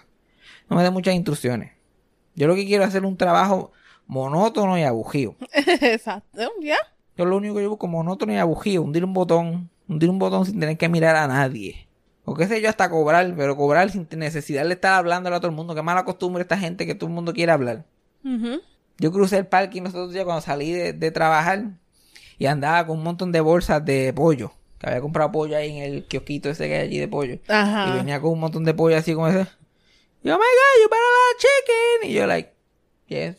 [0.72, 1.72] No me dé muchas instrucciones.
[2.34, 3.72] Yo lo que quiero es hacer un trabajo
[4.06, 5.36] monótono y aburrido.
[5.54, 6.78] Exacto, ya.
[7.14, 8.82] Yo lo único que yo busco monótono y aburrido.
[8.82, 9.68] Hundir un botón.
[9.86, 11.88] Hundir un botón sin tener que mirar a nadie.
[12.24, 13.34] O qué sé yo, hasta cobrar.
[13.36, 15.74] Pero cobrar sin necesidad de estar hablando a todo el mundo.
[15.74, 17.84] Qué mala costumbre esta gente que todo el mundo quiere hablar.
[18.96, 21.64] Yo crucé el parque los otros días cuando salí de, de trabajar.
[22.38, 24.52] Y andaba con un montón de bolsas de pollo.
[24.78, 27.38] Que había comprado pollo ahí en el kiosquito ese que hay allí de pollo.
[27.46, 27.90] Ajá.
[27.90, 29.46] Y venía con un montón de pollo así como ese.
[30.24, 32.10] Yo, oh my god, you better not chicken.
[32.10, 32.52] Y yo, like,
[33.06, 33.36] yes.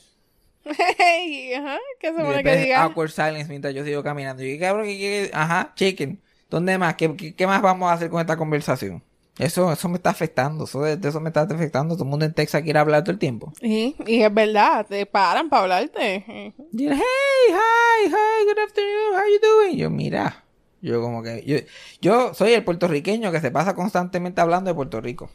[0.97, 1.77] Hey, ajá.
[1.99, 2.83] ¿Qué se supone que diga?
[2.83, 4.43] awkward silence mientras yo sigo caminando.
[4.43, 5.31] Y yo, cabrón, ¿qué quiere?
[5.33, 6.21] Ajá, chicken.
[6.49, 6.95] ¿Dónde más?
[6.95, 9.03] ¿Qué, qué, qué más vamos a hacer con esta conversación?
[9.39, 10.65] Eso, eso me está afectando.
[10.65, 11.95] Eso, de, de eso me está afectando.
[11.95, 13.51] Todo el mundo en Texas quiere hablar todo el tiempo.
[13.61, 16.53] Y, y es verdad, te paran para hablarte.
[16.71, 19.77] Y él, hey, hi, hi, good afternoon, how you doing?
[19.77, 20.43] Yo, mira,
[20.81, 21.57] yo como que, yo,
[22.01, 25.31] yo soy el puertorriqueño que se pasa constantemente hablando de Puerto Rico.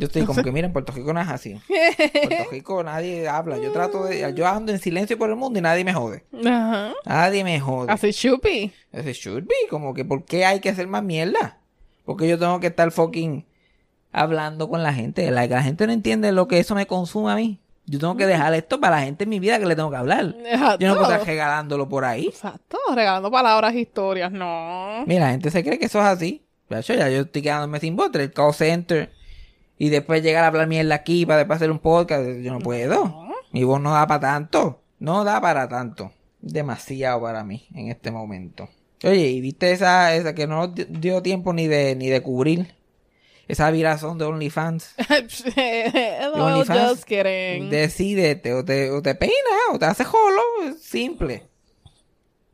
[0.00, 1.52] Yo estoy como que, mira, en Puerto Rico no es así.
[1.68, 3.58] En Puerto Rico nadie habla.
[3.58, 6.24] Yo trato de, yo ando en silencio por el mundo y nadie me jode.
[6.44, 6.92] Ajá.
[7.04, 7.92] Nadie me jode.
[7.92, 8.72] Así chupi.
[8.92, 11.58] Ese should be, como que, ¿por qué hay que hacer más mierda?
[12.04, 13.44] Porque yo tengo que estar fucking
[14.10, 15.30] hablando con la gente.
[15.30, 17.60] La, la gente no entiende lo que eso me consume a mí.
[17.86, 19.96] Yo tengo que dejar esto para la gente en mi vida que le tengo que
[19.96, 20.34] hablar.
[20.44, 20.78] Exacto.
[20.78, 22.26] Yo no puedo estar regalándolo por ahí.
[22.26, 25.04] Exacto, regalando palabras, historias, no.
[25.06, 26.46] Mira, la gente se cree que eso es así.
[26.70, 28.10] Ya yo estoy quedándome sin voz.
[28.14, 29.10] El call center.
[29.82, 32.22] Y después llegar a hablar mierda aquí para después hacer un podcast.
[32.42, 33.30] Yo no puedo.
[33.50, 34.82] Mi voz no da para tanto.
[34.98, 36.12] No da para tanto.
[36.42, 38.68] Demasiado para mí en este momento.
[39.02, 42.74] Oye, ¿y viste esa, esa que no di- dio tiempo ni de, ni de cubrir?
[43.48, 44.94] Esa virazón de OnlyFans.
[45.56, 47.70] Hello, OnlyFans, just kidding.
[47.70, 49.34] Decídete, o te, o te peinas,
[49.72, 51.44] o te haces jolo, es simple.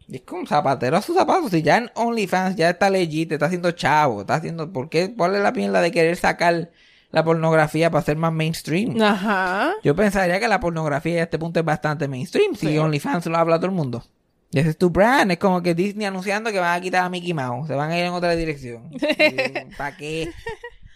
[0.07, 1.51] Y es como zapatero a sus zapatos.
[1.51, 4.73] Si ya en OnlyFans ya está legit, está haciendo chavo, está haciendo.
[4.73, 5.13] ¿Por qué?
[5.13, 6.71] ¿Cuál es la mierda de querer sacar
[7.11, 9.01] la pornografía para ser más mainstream?
[9.01, 9.73] Ajá.
[9.83, 12.55] Yo pensaría que la pornografía a este punto es bastante mainstream.
[12.55, 12.79] Si Sí.
[12.79, 14.05] OnlyFans lo habla todo el mundo.
[14.51, 15.31] Y ese es tu brand.
[15.33, 17.67] Es como que Disney anunciando que van a quitar a Mickey Mouse.
[17.69, 18.91] Se van a ir en otra dirección.
[19.77, 20.31] ¿Para qué?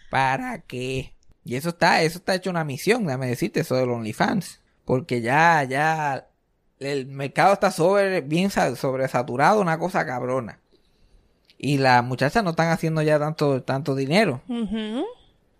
[0.09, 1.13] ¿Para qué?
[1.43, 4.59] Y eso está, eso está hecho una misión, déjame decirte, eso del OnlyFans.
[4.85, 6.27] Porque ya, ya,
[6.79, 10.59] el mercado está sobre, bien sa- sobresaturado, una cosa cabrona.
[11.57, 14.41] Y las muchachas no están haciendo ya tanto, tanto dinero.
[14.47, 15.05] Ujú.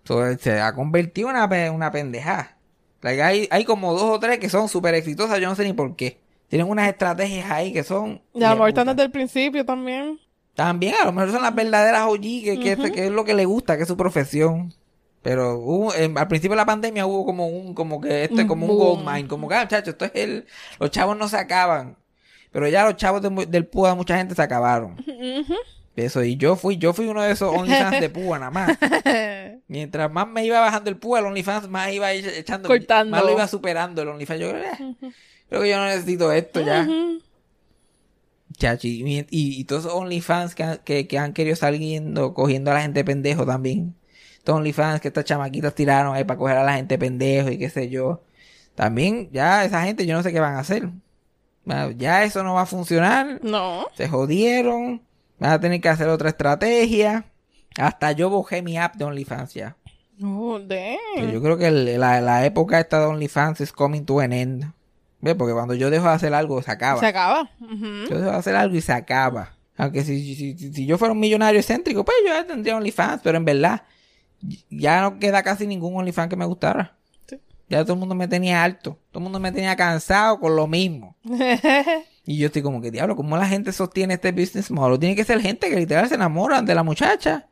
[0.04, 2.58] So, se ha convertido en una, una pendejada.
[3.02, 5.74] Like, hay, hay como dos o tres que son súper exitosas, yo no sé ni
[5.74, 6.20] por qué.
[6.50, 8.22] Tienen unas estrategias ahí que son...
[8.34, 10.20] Y a lo mejor bien están desde el principio también.
[10.54, 13.46] También, a lo mejor son las verdaderas OG, que, que, que es lo que le
[13.46, 14.74] gusta, que es su profesión.
[15.22, 18.66] Pero hubo- en- al principio de la pandemia hubo como un, como que este, como
[18.66, 20.46] un gold mine, como que, ah, muchachos, esto es el,
[20.80, 21.96] los chavos no se acaban.
[22.52, 24.98] Pero ya los chavos de del PUA, mucha gente se acabaron.
[25.95, 28.77] Eso, y yo fui, yo fui uno de esos OnlyFans de PUA nada más.
[29.67, 33.12] Mientras más me iba bajando el PUA, el OnlyFans más iba e- echando, Cortando.
[33.12, 34.39] más lo iba superando el OnlyFans.
[34.39, 34.95] Yo creo, eh,
[35.49, 36.88] creo que yo no necesito esto ya.
[38.58, 39.25] Chachi, y, y,
[39.60, 43.04] y todos esos OnlyFans que, han- que, que han querido saliendo, cogiendo a la gente
[43.04, 43.95] pendejo también.
[44.38, 47.69] Estos OnlyFans que estas chamaquitas tiraron ahí para coger a la gente pendejo y qué
[47.69, 48.23] sé yo.
[48.75, 50.89] También, ya esa gente yo no sé qué van a hacer.
[51.63, 53.39] Bueno, Ya eso no va a funcionar.
[53.43, 53.86] No.
[53.95, 55.01] Se jodieron.
[55.41, 57.25] Van a tener que hacer otra estrategia.
[57.77, 59.75] Hasta yo bajé mi app de OnlyFans ya.
[60.23, 61.32] Oh, damn.
[61.32, 64.71] Yo creo que el- la, la época esta de OnlyFans es coming to an end.
[65.19, 65.34] ¿Ves?
[65.36, 66.99] Porque cuando yo dejo de hacer algo, se acaba.
[66.99, 67.49] Se acaba.
[67.60, 69.54] Yo dejo de hacer algo y se acaba.
[69.77, 73.21] Aunque si, si, si- si yo fuera un millonario excéntrico, pues yo ya tendría OnlyFans.
[73.23, 73.82] Pero en verdad,
[74.69, 76.97] ya no queda casi ningún OnlyFans que me gustara.
[77.27, 77.39] Sí.
[77.67, 78.99] Ya todo el mundo me tenía alto.
[79.12, 81.15] Todo el mundo me tenía cansado con lo mismo.
[82.25, 84.99] Y yo estoy como que, diablo, ¿cómo la gente sostiene este business model?
[84.99, 87.47] Tiene que ser gente que literal se enamoran de la muchacha.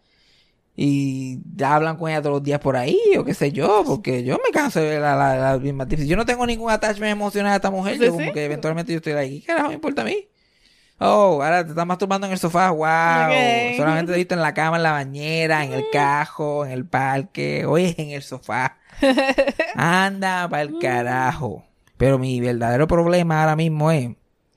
[0.75, 4.23] Y ya hablan con ella todos los días por ahí, o qué sé yo, porque
[4.23, 7.51] yo me canso de ver la, la, la misma yo no tengo ningún attachment emocional
[7.51, 8.31] a esta mujer, Sí, yo como sí.
[8.31, 10.29] que eventualmente yo estoy ahí, ¿qué carajo me importa a mí?
[11.01, 13.75] Oh, ahora te estás masturbando en el sofá, wow.
[13.77, 16.85] Solamente te he visto en la cama, en la bañera, en el cajo, en el
[16.85, 18.77] parque, hoy en el sofá.
[19.75, 21.63] Anda para el carajo.
[21.97, 24.09] Pero mi verdadero problema ahora mismo es,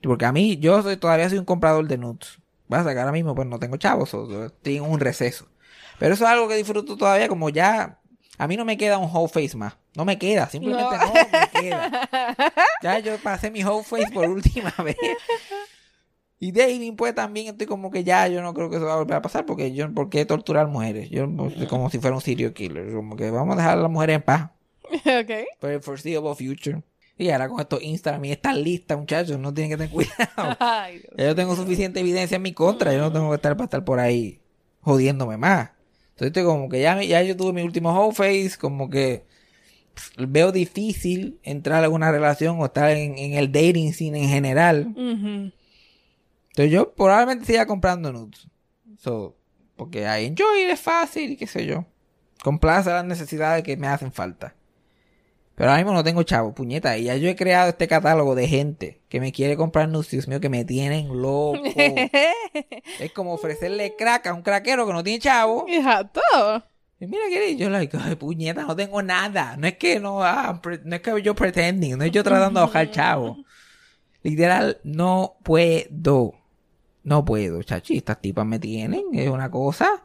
[0.07, 2.39] porque a mí, yo soy, todavía soy un comprador de nuts.
[2.67, 5.47] Pasa que ahora mismo pues no tengo chavos, o- estoy en un receso.
[5.99, 7.99] Pero eso es algo que disfruto todavía, como ya
[8.39, 9.75] A mí no me queda un whole face más.
[9.95, 12.09] No me queda, simplemente no, me queda.
[12.81, 14.97] Ya yo pasé mi whole face por última vez.
[16.39, 18.97] Y dating, pues también estoy como que ya, yo no creo que eso va a
[18.97, 21.09] volver a pasar porque yo, ¿por qué torturar mujeres?
[21.09, 21.25] Yo,
[21.69, 22.91] como si fuera un serial killer.
[22.91, 24.49] Como que vamos a dejar a las mujeres en paz.
[24.91, 25.31] ok.
[25.61, 26.81] Por el foreseeable future.
[27.17, 30.57] Y ahora con estos Instagram y estas listas, muchachos, no tienen que tener cuidado.
[30.59, 32.91] Ay, yo tengo suficiente evidencia en mi contra.
[32.91, 34.39] Yo no tengo que estar para estar por ahí
[34.81, 35.71] jodiéndome más.
[36.09, 39.25] Entonces estoy como que ya, yo tuve mi último whole face, como que
[40.17, 44.93] veo difícil entrar a alguna relación o estar en, en el dating scene en general.
[44.95, 48.47] Entonces yo probablemente siga comprando nudes.
[48.99, 49.35] So,
[49.75, 51.85] porque I enjoy es fácil y qué sé yo.
[52.43, 54.55] Complace las necesidades que me hacen falta.
[55.55, 56.97] Pero ahora mismo no tengo chavo, puñeta.
[56.97, 60.27] Y ya yo he creado este catálogo de gente que me quiere comprar nudes, Dios
[60.27, 61.61] mío, que me tienen loco.
[62.99, 65.65] es como ofrecerle crack a un craquero que no tiene chavo.
[65.67, 66.21] Exacto.
[66.99, 69.55] Y mira que yo like, ay, puñeta, no tengo nada.
[69.57, 72.65] No es que no, ah, no es que yo pretending, no es yo tratando de
[72.65, 73.37] bajar chavo.
[74.23, 76.33] Literal, no puedo.
[77.03, 77.97] No puedo, chachi.
[77.97, 80.03] Estas tipas me tienen, es una cosa.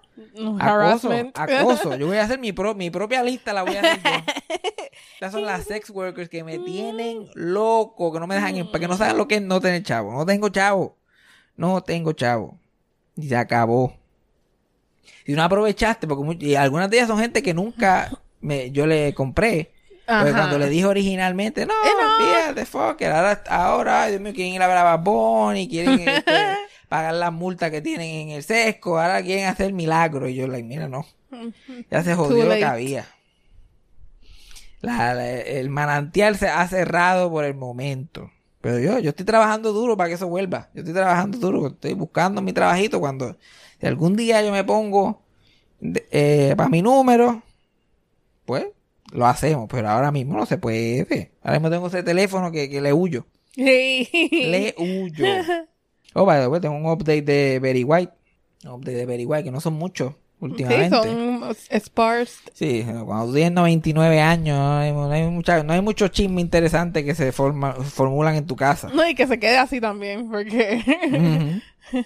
[0.61, 1.97] Acoso, acoso.
[1.97, 4.11] Yo voy a hacer mi, pro- mi propia lista, la voy a hacer yo.
[5.15, 8.81] Estas son las sex workers que me tienen loco, que no me dejan en paz,
[8.81, 10.13] que no saben lo que es no tener chavo.
[10.13, 10.97] No tengo chavo.
[11.57, 12.59] No tengo chavo.
[13.17, 13.95] Y se acabó.
[15.27, 19.13] Si no aprovechaste, porque y algunas de ellas son gente que nunca me, yo le
[19.15, 19.73] compré.
[20.07, 20.39] Porque Ajá.
[20.39, 22.25] cuando le dije originalmente, no, Eh, no.
[22.25, 25.69] fíjate, fuck it, ahora, ahora, ay, Dios mío, quieren ir a ver a Bad Bunny,
[25.69, 26.33] quieren este,
[26.89, 30.31] pagar las multas que tienen en el sesco, ahora quieren hacer milagros.
[30.31, 31.07] Y yo, like, mira, no.
[31.91, 33.07] Ya se jodió lo que había.
[34.81, 38.31] La- la- el manantial se ha cerrado por el momento.
[38.61, 40.69] Pero yo, yo estoy trabajando duro para que eso vuelva.
[40.75, 41.69] Yo estoy trabajando duro.
[41.69, 43.37] Estoy buscando mi trabajito cuando
[43.81, 45.23] si algún día yo me pongo
[45.81, 47.43] de- eh, para mi número,
[48.45, 48.67] pues
[49.13, 49.69] lo hacemos.
[49.71, 51.33] Pero ahora mismo no se puede.
[51.43, 53.27] Ahora mismo tengo ese teléfono que, que le huyo.
[54.51, 55.25] Le huyo.
[56.15, 58.13] Oh, by the way, tengo un update de Very White.
[58.65, 60.97] Un update de Very White, que no son muchos Sí, últimamente.
[60.97, 62.41] son sparse.
[62.55, 66.41] Sí, cuando tú tienes 99 años, no hay, no hay mucha, no hay mucho chisme
[66.41, 68.89] interesante que se forma, formulan en tu casa.
[68.93, 71.61] No, y que se quede así también, porque...
[71.93, 72.03] Ujú.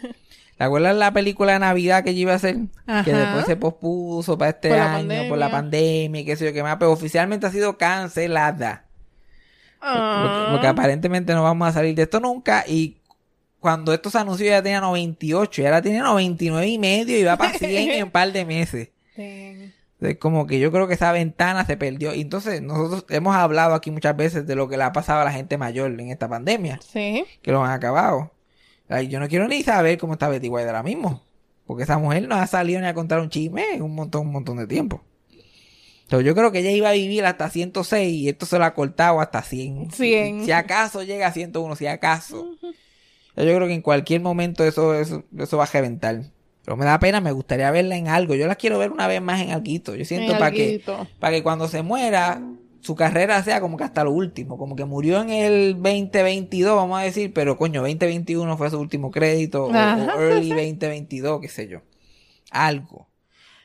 [0.58, 2.56] ¿Te acuerdas la película de Navidad que yo iba a hacer?
[2.86, 3.04] Ajá.
[3.04, 6.20] Que después se pospuso para este Por la año, por la pandemia.
[6.20, 8.84] y qué sé yo qué más, pero oficialmente ha sido cancelada.
[9.80, 10.48] Porque, Ah.
[10.52, 12.98] porque aparentemente no vamos a salir de esto nunca y
[13.62, 17.38] cuando esto se anunció ya tenía 98 y ahora tiene 99 y medio y va
[17.38, 18.90] para 100 en un par de meses.
[19.16, 19.72] Sí.
[20.00, 22.12] Es como que yo creo que esa ventana se perdió.
[22.12, 25.24] Y entonces nosotros hemos hablado aquí muchas veces de lo que le ha pasado a
[25.24, 27.24] la gente mayor en esta pandemia, Sí.
[27.40, 28.32] que lo han acabado.
[29.08, 31.22] Yo no quiero ni saber cómo está Betty White ahora mismo,
[31.66, 34.32] porque esa mujer no ha salido ni a contar un chisme en un montón, un
[34.32, 35.02] montón de tiempo.
[36.02, 38.74] Entonces yo creo que ella iba a vivir hasta 106 y esto se lo ha
[38.74, 39.92] cortado hasta 100.
[39.92, 40.44] 100.
[40.44, 42.56] Si acaso llega a 101, si acaso.
[43.36, 46.22] Yo creo que en cualquier momento eso, eso, eso va a reventar.
[46.64, 48.34] Pero me da pena, me gustaría verla en algo.
[48.34, 49.94] Yo la quiero ver una vez más en alguito.
[49.96, 50.78] Yo siento En para que,
[51.18, 52.40] para que cuando se muera,
[52.80, 54.56] su carrera sea como que hasta lo último.
[54.58, 59.10] Como que murió en el 2022, vamos a decir, pero coño, 2021 fue su último
[59.10, 59.66] crédito.
[59.66, 60.48] o- Ajá, o, sí, early sí.
[60.50, 61.80] 2022, qué sé yo.
[62.50, 63.08] Algo.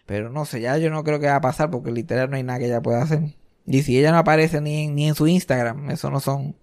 [0.05, 2.43] Pero no sé, ya yo no creo que va a pasar porque literal no hay
[2.43, 3.35] nada que ella pueda hacer.
[3.65, 6.55] Y si ella no aparece ni en, ni en su Instagram, eso no son,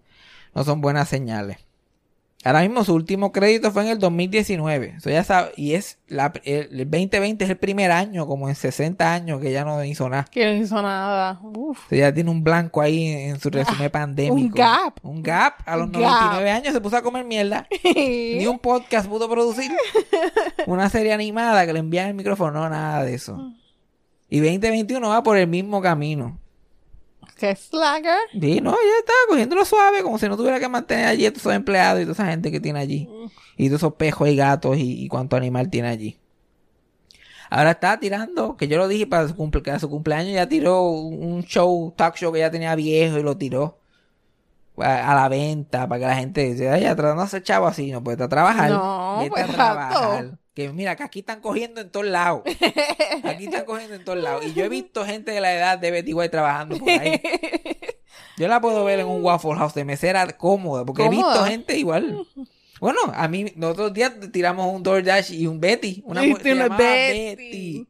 [0.55, 1.59] no son buenas señales.
[2.44, 4.96] Ahora mismo su último crédito fue en el 2019.
[4.98, 8.54] Eso ya sabe, y es la, el, el 2020 es el primer año, como en
[8.54, 10.26] 60 años, que ya no hizo nada.
[10.30, 11.40] Que no hizo nada.
[11.42, 11.90] Uf.
[11.90, 14.35] Ya tiene un blanco ahí en su resumen pandémico.
[14.35, 14.98] un gap.
[15.02, 15.54] Un gap.
[15.64, 16.02] A los Gap.
[16.02, 17.66] 99 años se puso a comer mierda.
[17.85, 19.72] Ni un podcast pudo producir.
[20.66, 22.52] Una serie animada que le envían el micrófono.
[22.61, 23.52] No, nada de eso.
[24.28, 26.38] Y 2021 va por el mismo camino.
[27.44, 28.18] Que slacker.
[28.33, 31.42] Sí, no, ya estaba cogiéndolo suave, como si no tuviera que mantener allí a todos
[31.42, 33.07] esos empleados y toda esa gente que tiene allí.
[33.59, 36.18] Y todos esos pejos y gatos y, y cuánto animal tiene allí.
[37.50, 40.48] Ahora está tirando, que yo lo dije para su, cumple, que a su cumpleaños ya
[40.48, 43.78] tiró un show, talk show que ya tenía viejo y lo tiró
[44.78, 47.66] a, a la venta para que la gente dice, ay, ya tratando de hacer chavo
[47.66, 48.70] así, no puede trabajar.
[48.70, 50.38] No, pues, a trabajar.
[50.55, 52.43] Que mira, que aquí están cogiendo en todos lados.
[53.25, 54.47] Aquí están cogiendo en todos lados.
[54.47, 57.21] Y yo he visto gente de la edad de Betty White trabajando por ahí.
[58.37, 61.79] Yo la puedo ver en un Waffle House de mesera cómoda, porque he visto gente
[61.79, 62.27] igual.
[62.81, 66.03] Bueno, a mí, nosotros días tiramos un DoorDash y un Betty.
[66.05, 67.37] Una mujer una Betty.
[67.37, 67.88] Betty.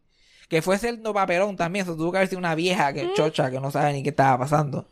[0.49, 1.85] Que fue cerdo paperón también.
[1.85, 4.39] Eso tuvo que haber sido una vieja que chocha que no sabe ni qué estaba
[4.39, 4.87] pasando.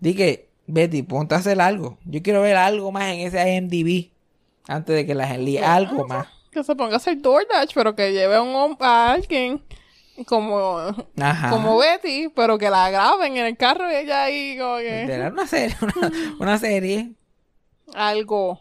[0.00, 1.98] Dije, Betty, ponte a hacer algo.
[2.04, 4.10] Yo quiero ver algo más en ese IMDb
[4.66, 5.58] antes de que las envíe.
[5.58, 6.26] Algo más.
[6.54, 9.60] Que se ponga a hacer DoorDash, pero que lleve a, un, a alguien.
[10.26, 10.78] como,
[11.20, 11.50] Ajá.
[11.50, 15.46] como Betty, pero que la graben en el carro y ella ahí como que una
[15.48, 17.12] serie, una, una serie.
[17.94, 18.60] algo.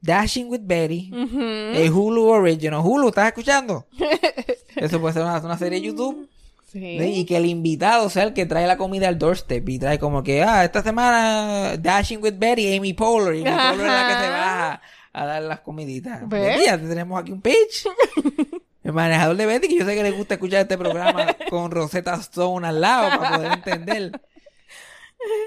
[0.00, 1.10] Dashing with Betty.
[1.12, 1.40] Ujú.
[1.40, 2.80] El Hulu Original.
[2.84, 3.86] Hulu, ¿estás escuchando?
[4.76, 6.28] Eso puede ser una, una serie de YouTube.
[6.70, 6.98] Sí.
[7.00, 10.22] Y que el invitado sea el que trae la comida al doorstep y trae como
[10.22, 13.36] que, ah, esta semana Dashing with Betty, Amy Poehler.
[13.36, 16.28] Y Amy Poehler es la que se baja a dar las comiditas.
[16.28, 16.56] ¿Ves?
[16.56, 17.86] Betty, ya tenemos aquí un pitch.
[18.84, 22.14] El manejador de Betty, que yo sé que le gusta escuchar este programa con Rosetta
[22.14, 24.20] Stone al lado para poder entender.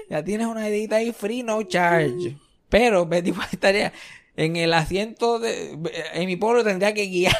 [0.08, 2.36] Ya tienes una edita ahí free, no charge.
[2.68, 3.92] Pero Betty pues, estaría
[4.36, 5.78] en el asiento de
[6.14, 7.36] Amy Poehler tendría que guiar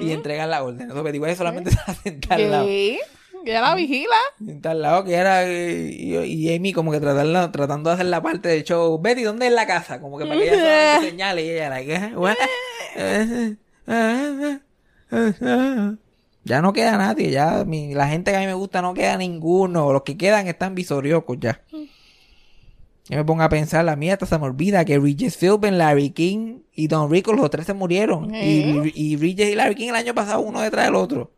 [0.00, 0.82] y entregar la orden.
[0.82, 2.68] Entonces Betty White solamente se va a sentar al lado.
[3.46, 4.16] Y ella la vigila.
[4.48, 8.06] Está al lado que era eh, y, y Amy como que tratando, tratando de hacer
[8.06, 8.98] la parte del show.
[9.00, 10.00] Betty, ¿dónde es la casa?
[10.00, 13.56] Como que para que ella solamente señale y ella like, eh?
[16.44, 19.16] Ya no queda nadie, ya mi- la gente que a mí me gusta no queda
[19.16, 19.92] ninguno.
[19.92, 21.60] Los que quedan están visoriocos ya.
[23.08, 26.10] Yo me pongo a pensar, la mía hasta se me olvida que Regis Philbin, Larry
[26.10, 28.34] King y Don Rico, los tres se murieron.
[28.34, 28.90] ¿Eh?
[28.94, 31.30] Y, y Regis y Larry King el año pasado uno detrás del otro.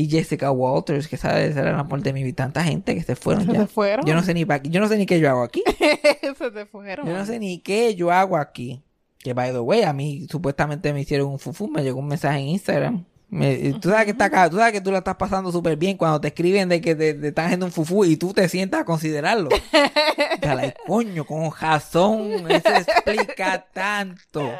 [0.00, 2.36] Y Jessica Walters, que sabes, era la muerte de mi vida.
[2.36, 3.60] Tanta gente que se fueron Se ya.
[3.60, 4.06] te fueron.
[4.06, 5.62] Yo no sé ni pa- yo no sé ni qué yo hago aquí.
[6.38, 7.06] Se te fueron.
[7.06, 8.82] Yo no sé ni qué yo hago aquí.
[9.18, 12.38] Que by the way, a mí supuestamente me hicieron un fufu, me llegó un mensaje
[12.38, 13.04] en Instagram.
[13.28, 15.98] Me- tú sabes que está acá, tú sabes que tú la estás pasando súper bien
[15.98, 18.80] cuando te escriben de que te, te están haciendo un fufu y tú te sientas
[18.80, 19.50] a considerarlo.
[20.42, 24.50] Sea, like, coño, con razón, eso explica tanto.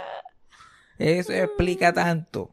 [0.99, 2.51] Eso explica tanto.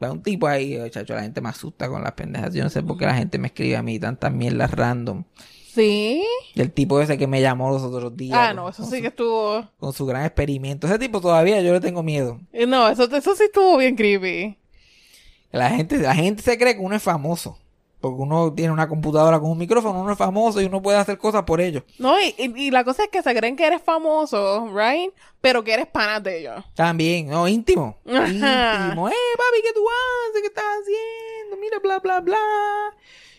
[0.00, 2.52] Hay un tipo ahí, chacho, la gente me asusta con las pendejas.
[2.52, 5.24] Yo no sé por qué la gente me escribe a mí tantas mierdas random.
[5.72, 6.22] Sí.
[6.54, 8.38] El tipo ese que me llamó los otros días.
[8.40, 9.68] Ah, con- no, eso sí su- que estuvo.
[9.78, 10.86] con su gran experimento.
[10.86, 12.40] Ese tipo todavía yo le tengo miedo.
[12.52, 14.56] eh, No, eso, eso sí estuvo bien creepy.
[15.50, 17.58] La gente, la gente se cree que uno es famoso.
[18.04, 21.16] Porque uno tiene una computadora con un micrófono, uno es famoso y uno puede hacer
[21.16, 21.86] cosas por ello.
[21.98, 25.10] No, y, y, y la cosa es que se creen que eres famoso, right?
[25.40, 26.62] Pero que eres pana de ellos.
[26.74, 27.96] También, no, íntimo.
[28.06, 28.26] Ajá.
[28.28, 29.08] Íntimo.
[29.08, 30.42] Eh, papi, ¿qué tú haces?
[30.42, 31.56] ¿Qué estás haciendo?
[31.58, 32.36] Mira, bla, bla, bla.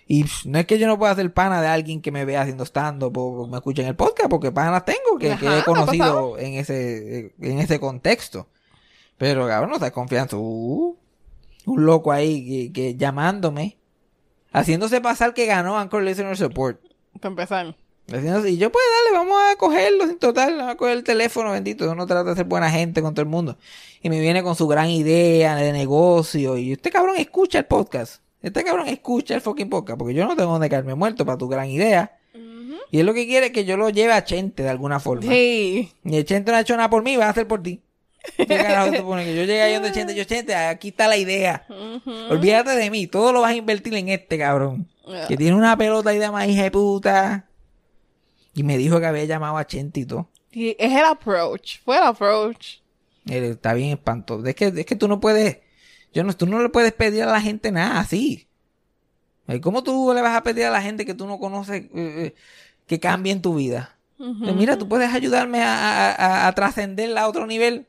[0.07, 2.41] Y pff, no es que yo no pueda ser pana de alguien que me vea
[2.41, 5.63] haciendo stand-up o me escuche en el podcast, porque panas tengo que, he ¿te ha
[5.63, 8.47] conocido en ese, en ese contexto.
[9.15, 10.39] Pero cabrón, no estás confiando.
[10.39, 10.97] Uh,
[11.67, 13.77] un loco ahí que, que llamándome,
[14.59, 16.79] haciéndose pasar que ganó Anchor Listener Support.
[17.19, 17.75] Para empezar.
[18.07, 21.51] Haciéndose- y yo, pues dale, vamos a cogerlo sin total, vamos a coger el teléfono,
[21.51, 21.91] bendito.
[21.91, 23.57] Uno trata de ser buena gente con todo el mundo.
[24.01, 26.57] Y me viene con su gran idea de negocio.
[26.57, 28.21] Y este cabrón escucha el podcast.
[28.41, 29.97] Este cabrón escucha el fucking podcast.
[29.97, 32.17] Porque yo no tengo donde caerme muerto para tu gran idea.
[32.91, 35.23] Y él lo que quiere es que yo lo lleve a Chente de alguna forma.
[35.31, 35.91] Sí.
[36.03, 37.81] Y el Chente no ha hecho nada por mí, va a hacer por ti.
[38.37, 39.23] ¿Qué carajo te pone?
[39.25, 41.65] Que yo llegue ahí donde Chente, yo Chente, aquí está la idea.
[42.29, 44.87] Olvídate de mí, todo lo vas a invertir en este cabrón.
[45.07, 45.27] Yeah.
[45.27, 47.47] Que tiene una pelota ahí de más hija de puta.
[48.53, 50.29] Y me dijo que había llamado a Chente y todo.
[50.51, 51.79] Y es el approach.
[51.83, 52.77] Fue el approach.
[53.27, 54.45] Él está bien espantoso.
[54.45, 55.57] Es que, es que tú no puedes,
[56.13, 58.47] yo no, tú no le puedes pedir a la gente nada así.
[59.47, 61.89] Eh, ¿Cómo tú le vas a pedir a la gente que tú no conoces eh,
[61.93, 62.35] eh,
[62.87, 63.97] que cambien tu vida?
[64.19, 65.75] Eh, Mira, tú puedes ayudarme a,
[66.11, 67.87] a, a- a trascenderla a otro nivel.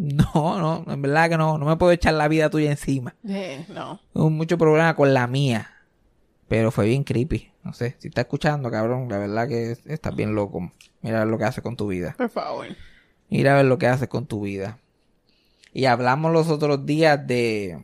[0.34, 3.14] No, no, en verdad que no, no me puedo echar la vida tuya encima.
[3.26, 4.00] Sí, no.
[4.14, 5.70] Hubo mucho problema con la mía.
[6.48, 7.50] Pero fue bien creepy.
[7.62, 10.72] No sé, si estás escuchando, cabrón, la verdad que estás bien loco.
[11.02, 12.14] Mira a ver lo que hace con tu vida.
[12.16, 12.66] Por favor.
[13.28, 14.78] Mira a ver lo que hace con tu vida.
[15.74, 17.78] Y hablamos los otros días de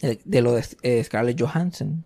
[0.00, 2.04] de lo de eh, Scarlett Johansson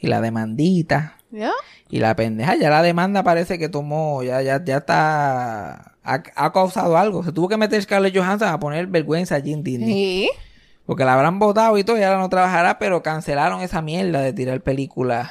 [0.00, 1.52] y la demandita ¿Ya?
[1.90, 2.56] y la pendeja.
[2.56, 7.22] Ya la demanda parece que tomó, ya ya ya está ha, ha causado algo.
[7.22, 9.92] Se tuvo que meter Scarlett Johansson a poner vergüenza allí en Disney.
[9.92, 10.30] Sí.
[10.86, 14.32] Porque la habrán votado y todo, y ahora no trabajará, pero cancelaron esa mierda de
[14.32, 15.30] tirar películas.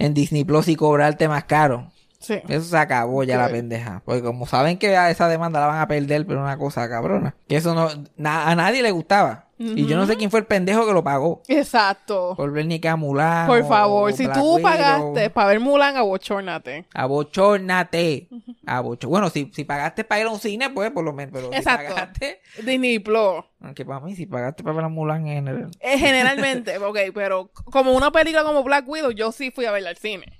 [0.00, 1.92] En Disney Plus y cobrarte más caro.
[2.20, 2.40] Sí.
[2.48, 4.02] Eso se acabó ya la pendeja.
[4.04, 7.34] Porque como saben que a esa demanda la van a perder, pero una cosa cabrona.
[7.48, 9.46] Que eso no, na- a nadie le gustaba.
[9.62, 11.42] Y yo no sé quién fue el pendejo que lo pagó.
[11.46, 12.32] Exacto.
[12.34, 13.46] Por ver ni que a Mulan.
[13.46, 14.62] Por favor, o si Black tú Widow.
[14.62, 16.86] pagaste para ver Mulan, abochórnate.
[16.94, 18.28] Abochórnate.
[18.66, 21.32] Abocho- Bueno, si, si pagaste para ir a un cine, pues por lo menos.
[21.34, 21.88] Pero Exacto.
[21.88, 22.40] si pagaste.
[22.64, 23.44] Disney Plus.
[23.60, 25.68] Aunque para mí, si pagaste para ver a Mulan en el.
[25.80, 29.90] Eh, generalmente, ok, pero como una película como Black Widow, yo sí fui a verla
[29.90, 30.39] al cine.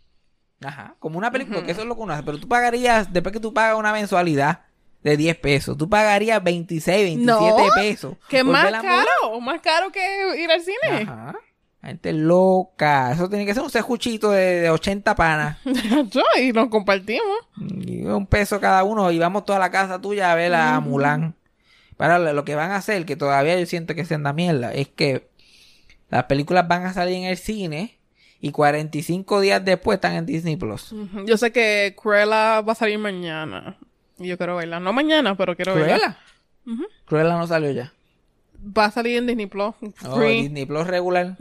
[0.62, 2.22] Ajá, como una película, porque eso es lo que uno hace.
[2.22, 4.60] Pero tú pagarías, después que tú pagas una mensualidad
[5.02, 8.16] de 10 pesos, tú pagarías 26, 27 No, pesos.
[8.28, 11.02] Que más caro, más caro que ir al cine.
[11.02, 11.34] Ajá.
[11.82, 13.12] Gente loca.
[13.12, 15.56] Eso tiene que ser un sejuchito de, de 80 panas.
[16.10, 17.38] Yo, y nos compartimos.
[17.80, 21.34] Y un peso cada uno y vamos toda la casa tuya a ver a Mulan.
[21.96, 24.72] Para lo lo que van a hacer, que todavía yo siento que se anda mierda,
[24.72, 25.28] es que
[26.08, 27.99] las películas van a salir en el cine
[28.40, 30.94] y 45 días después están en Disney Plus.
[31.26, 33.76] Yo sé que Cruella va a salir mañana.
[34.18, 34.80] Y yo quiero verla.
[34.80, 36.18] No mañana, pero quiero verla.
[36.64, 36.86] Cruella.
[37.06, 37.92] Cruella no salió ya.
[38.76, 39.74] Va a salir en Disney Plus.
[40.06, 40.20] Oh.
[40.20, 41.36] Disney Plus regular.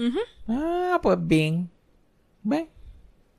[0.47, 1.69] Ah, pues bien.
[2.43, 2.67] Ve.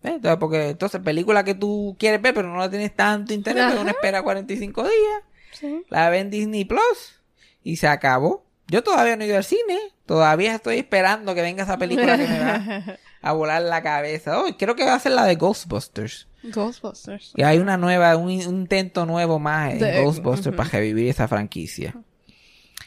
[0.03, 3.67] Ve, Entonces, porque entonces película que tú quieres ver, pero no la tienes tanto interés,
[3.69, 5.23] pero uno espera 45 días.
[5.53, 5.83] Sí.
[5.91, 7.21] La ve en Disney Plus
[7.63, 8.47] y se acabó.
[8.69, 9.79] Yo todavía no he ido al cine.
[10.07, 12.85] Todavía estoy esperando que venga esa película que me va
[13.23, 14.41] a volar la cabeza.
[14.41, 16.29] Oh, creo que va a ser la de Ghostbusters.
[16.43, 17.33] Ghostbusters.
[17.37, 21.95] Y hay una nueva, un, intento nuevo más en De- Ghostbusters para revivir esa franquicia.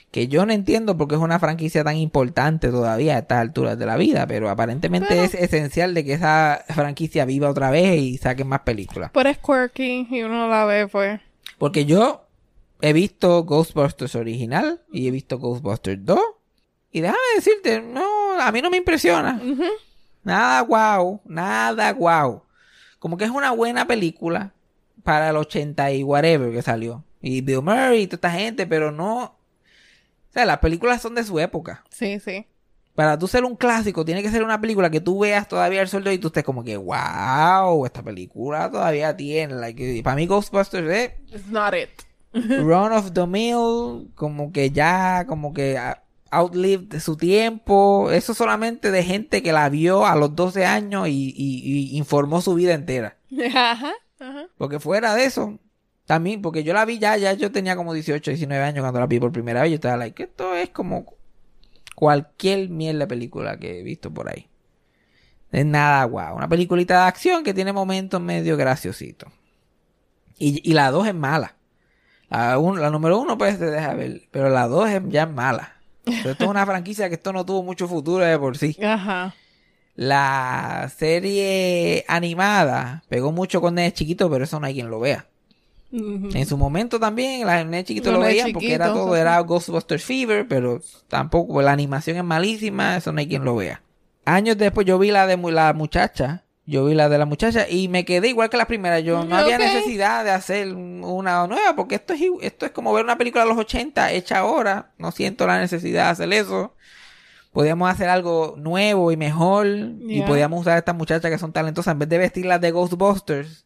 [0.09, 3.87] Que yo no entiendo porque es una franquicia tan importante todavía a estas alturas de
[3.87, 8.47] la vida, pero aparentemente es esencial de que esa franquicia viva otra vez y saquen
[8.47, 9.09] más películas.
[9.11, 11.19] Pero es quirky y uno la ve, pues.
[11.57, 12.27] Porque yo
[12.81, 16.19] he visto Ghostbusters original y he visto Ghostbusters 2.
[16.91, 19.41] Y déjame decirte, no, a mí no me impresiona.
[20.23, 22.43] Nada guau, nada guau.
[22.99, 24.53] Como que es una buena película
[25.03, 27.03] para el 80 y whatever que salió.
[27.21, 29.23] Y Bill Murray y toda esta gente, pero no...
[29.23, 31.83] O sea, las películas son de su época.
[31.89, 32.47] Sí, sí.
[32.95, 35.87] Para tú ser un clásico, tiene que ser una película que tú veas todavía el
[35.87, 39.55] sueldo y tú estés como que, wow, esta película todavía tiene.
[39.55, 41.89] Like, para mí Ghostbusters es It's not it.
[42.33, 46.02] Run of the Mill, como que ya, como que ah,
[46.33, 48.11] outlived su tiempo.
[48.11, 52.41] Eso solamente de gente que la vio a los 12 años y, y- y informó
[52.41, 53.17] su vida entera.
[53.55, 53.91] Ajá.
[54.19, 54.45] Ajá.
[54.57, 55.59] Porque fuera de eso,
[56.05, 59.07] también, porque yo la vi ya, ya yo tenía como 18, 19 años cuando la
[59.07, 59.71] vi por primera vez.
[59.71, 61.05] Yo estaba like, esto es como
[61.95, 64.47] cualquier mierda película que he visto por ahí.
[65.51, 66.35] Es nada guau.
[66.35, 69.31] Una peliculita de acción que tiene momentos medio graciositos.
[70.39, 71.55] Y, y la 2 es mala.
[72.29, 74.23] La, un- la número uno pues te deja ver.
[74.31, 75.72] Pero la 2 es ya mala.
[76.03, 78.77] Pero esto es una franquicia que esto no tuvo mucho futuro de por sí.
[78.83, 79.33] Ajá.
[79.95, 85.27] La serie animada pegó mucho con Nene Chiquito, pero eso no hay quien lo vea.
[85.91, 89.39] En su momento también, la Nene Chiquito Los lo veían porque era Chiquitos, todo, era
[89.39, 93.83] Ghostbusters Fever, pero tampoco, la animación es malísima, eso no hay quien lo vea.
[94.25, 97.89] Años después yo vi la de la muchacha, yo vi la de la muchacha y
[97.89, 98.99] me quedé igual que la primera.
[99.01, 103.03] Yo no había necesidad de hacer una nueva porque esto es, esto es como ver
[103.03, 104.91] una película de los 80 hecha ahora.
[104.97, 106.73] No siento la necesidad de hacer eso.
[107.51, 111.91] Podíamos hacer algo nuevo y mejor y podíamos usar a estas muchachas que son talentosas
[111.91, 113.65] en vez de vestirlas de Ghostbusters.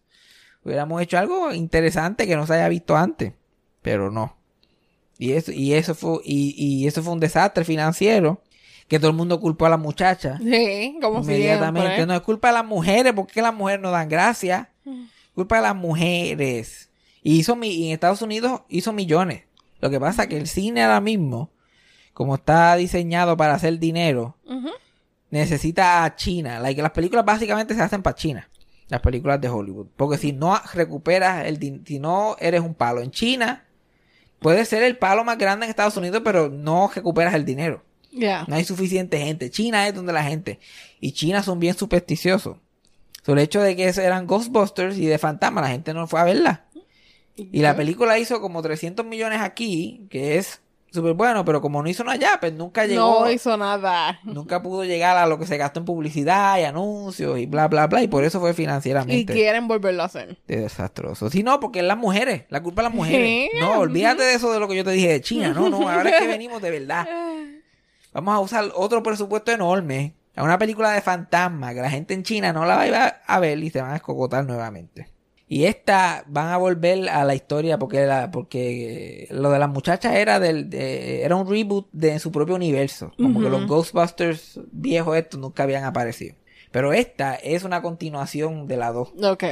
[0.63, 3.31] Hubiéramos hecho algo interesante que no se haya visto antes,
[3.81, 4.35] pero no.
[5.19, 8.41] Y eso, y eso fue, y, y eso fue un desastre financiero
[8.87, 10.39] que todo el mundo culpó a las muchachas.
[10.41, 11.87] Sí, como Inmediatamente.
[11.87, 12.05] siempre.
[12.05, 14.69] No es culpa de las mujeres, porque las mujeres no dan gracia.
[15.35, 16.89] Culpa de las mujeres.
[17.21, 19.43] Y hizo mi, y en Estados Unidos hizo millones.
[19.81, 21.51] Lo que pasa es que el cine ahora mismo,
[22.13, 24.37] como está diseñado para hacer dinero,
[25.29, 26.59] necesita a China.
[26.59, 28.49] Like, las películas básicamente se hacen para China.
[28.87, 29.87] Las películas de Hollywood.
[29.97, 33.65] Porque si no recuperas el si no eres un palo en China,
[34.39, 37.83] puede ser el palo más grande en Estados Unidos, pero no recuperas el dinero.
[38.47, 39.49] No hay suficiente gente.
[39.49, 40.59] China es donde la gente.
[40.99, 42.57] Y China son bien supersticiosos.
[43.25, 46.23] Sobre el hecho de que eran Ghostbusters y de fantasma, la gente no fue a
[46.23, 46.65] verla.
[47.35, 51.89] Y la película hizo como 300 millones aquí, que es súper bueno, pero como no
[51.89, 53.19] hizo nada allá, pues nunca llegó.
[53.25, 54.19] No hizo nada.
[54.23, 57.85] Nunca pudo llegar a lo que se gastó en publicidad y anuncios y bla, bla,
[57.85, 58.01] bla.
[58.01, 60.39] Y por eso fue Y financieramente quieren volverlo a hacer.
[60.47, 61.29] desastroso.
[61.29, 62.45] Si no, porque es las mujeres.
[62.49, 63.49] La culpa es las mujeres.
[63.51, 65.49] Sí, No, olvídate de eso de lo que yo te dije de China.
[65.49, 67.07] No, no, ahora es que venimos de verdad.
[68.17, 72.23] Vamos a usar otro presupuesto enorme a una película de fantasma que la gente en
[72.23, 75.09] China no la va a ver y se van a escocotar nuevamente.
[75.47, 80.15] Y esta van a volver a la historia porque la, porque lo de las muchachas
[80.15, 85.15] era del de- era un reboot de su propio universo, como que los Ghostbusters viejos
[85.15, 86.35] estos nunca habían aparecido.
[86.71, 89.13] Pero esta es una continuación de la 2.
[89.23, 89.43] Ok.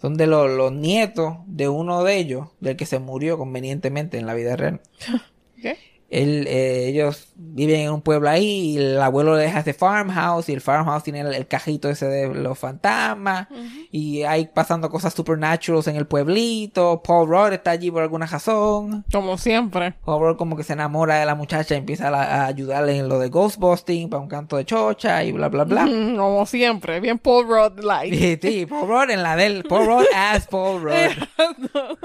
[0.00, 4.26] Son de los, los nietos de uno de ellos, del que se murió convenientemente en
[4.26, 4.80] la vida real.
[6.10, 10.48] Él, eh, ellos viven en un pueblo ahí y el abuelo le deja ese farmhouse
[10.48, 13.48] y el farmhouse tiene el, el cajito ese de los fantasmas
[13.92, 17.02] y hay pasando cosas supernaturals en el pueblito.
[17.02, 19.04] Paul Rudd está allí por alguna razón.
[19.12, 19.92] Como siempre.
[20.04, 23.18] Paul Rudd como que se enamora de la muchacha y empieza a, ayudarle en lo
[23.18, 25.84] de Ghostbusting para un canto de chocha y bla bla bla.
[25.84, 27.00] Mm, Como siempre.
[27.00, 28.16] Bien Paul Rudd like.
[28.16, 31.98] Sí, sí, Paul Rudd en la del Paul Rudd as Paul Rudd.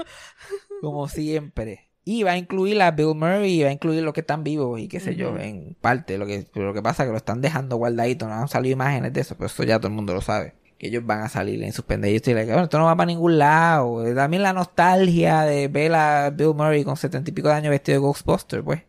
[0.82, 1.93] Como siempre.
[2.06, 4.78] Y va a incluir a Bill Murray y va a incluir los que están vivos
[4.78, 6.18] y qué sé yo, en parte.
[6.18, 8.28] Lo que, lo que pasa es que lo están dejando guardadito.
[8.28, 10.52] No han salido imágenes de eso, pero eso ya todo el mundo lo sabe.
[10.78, 12.28] Que ellos van a salir en sus pendejitos.
[12.28, 14.06] Y like, bueno, esto no va para ningún lado.
[14.06, 17.70] Eh, También la nostalgia de ver a Bill Murray con setenta y pico de años
[17.70, 18.82] vestido de Ghostbuster, pues.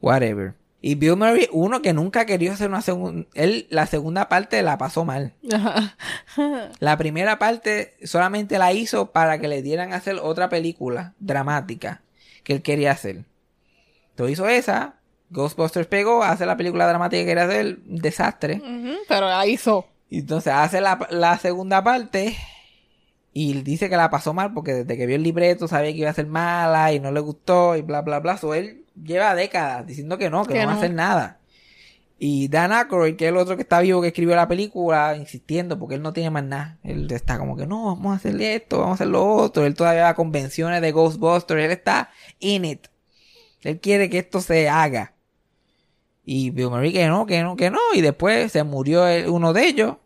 [0.00, 0.54] Whatever.
[0.80, 3.26] Y Bill Murray, uno que nunca quería hacer una segunda...
[3.34, 5.32] Él, la segunda parte la pasó mal.
[6.78, 12.02] La primera parte solamente la hizo para que le dieran a hacer otra película dramática
[12.44, 13.24] que él quería hacer.
[14.10, 14.94] Entonces hizo esa,
[15.30, 18.56] Ghostbusters pegó, hace la película dramática que quería hacer, un desastre.
[18.62, 19.86] Ujú, Pero la hizo.
[20.08, 22.36] Y entonces hace la, la segunda parte
[23.32, 26.10] y dice que la pasó mal porque desde que vio el libreto sabía que iba
[26.10, 28.36] a ser mala y no le gustó y bla bla bla.
[28.36, 31.38] So él lleva décadas diciendo que no, que, Que no va a hacer nada.
[32.26, 35.78] Y Dan Aykroyd, que es el otro que está vivo que escribió la película, insistiendo
[35.78, 36.78] porque él no tiene más nada.
[36.82, 39.66] Él está como que no, vamos a hacerle esto, vamos a hacer lo otro.
[39.66, 42.08] Él todavía va a convenciones de Ghostbusters, él está
[42.38, 42.86] in it.
[43.60, 45.12] Él quiere que esto se haga.
[46.24, 47.78] Y Bill Murray que no, que no, que no.
[47.92, 49.96] Y después se murió uno de ellos.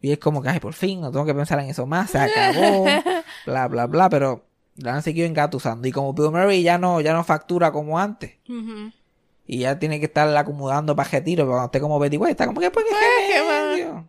[0.00, 2.18] Y es como que, ay, por fin, no tengo que pensar en eso más, se
[2.18, 2.86] acabó,
[3.46, 4.10] bla, bla, bla.
[4.10, 5.86] Pero la han seguido engatusando.
[5.86, 8.32] Y como Bill Murray ya no, ya no factura como antes.
[8.48, 8.90] Ujú.
[9.50, 11.44] Y ya tiene que estar acomodando para retiro.
[11.44, 14.08] Pero cuando esté como Betty White, está como que, pues, ¿qué qué remedio?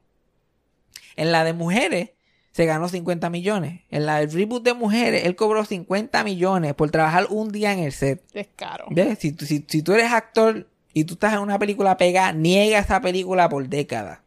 [1.15, 2.11] En la de mujeres,
[2.51, 3.81] se ganó 50 millones.
[3.89, 7.79] En la del reboot de mujeres, él cobró 50 millones por trabajar un día en
[7.79, 8.21] el set.
[8.33, 8.85] Es caro.
[8.89, 9.17] ¿Ves?
[9.19, 12.79] Si, tú- si, si tú eres actor y tú estás en una película pegada, niega
[12.79, 14.19] esa película por décadas.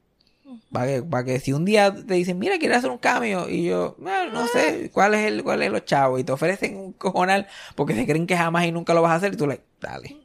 [0.70, 3.64] Para que, para que si un día te dicen, mira, quieres hacer un cambio, y
[3.64, 6.18] yo, "Ah, no sé, ¿cuál es el, cuál es los chavos?
[6.20, 9.16] Y te ofrecen un cojonal porque se creen que jamás y nunca lo vas a
[9.16, 10.16] hacer, y tú le, dale,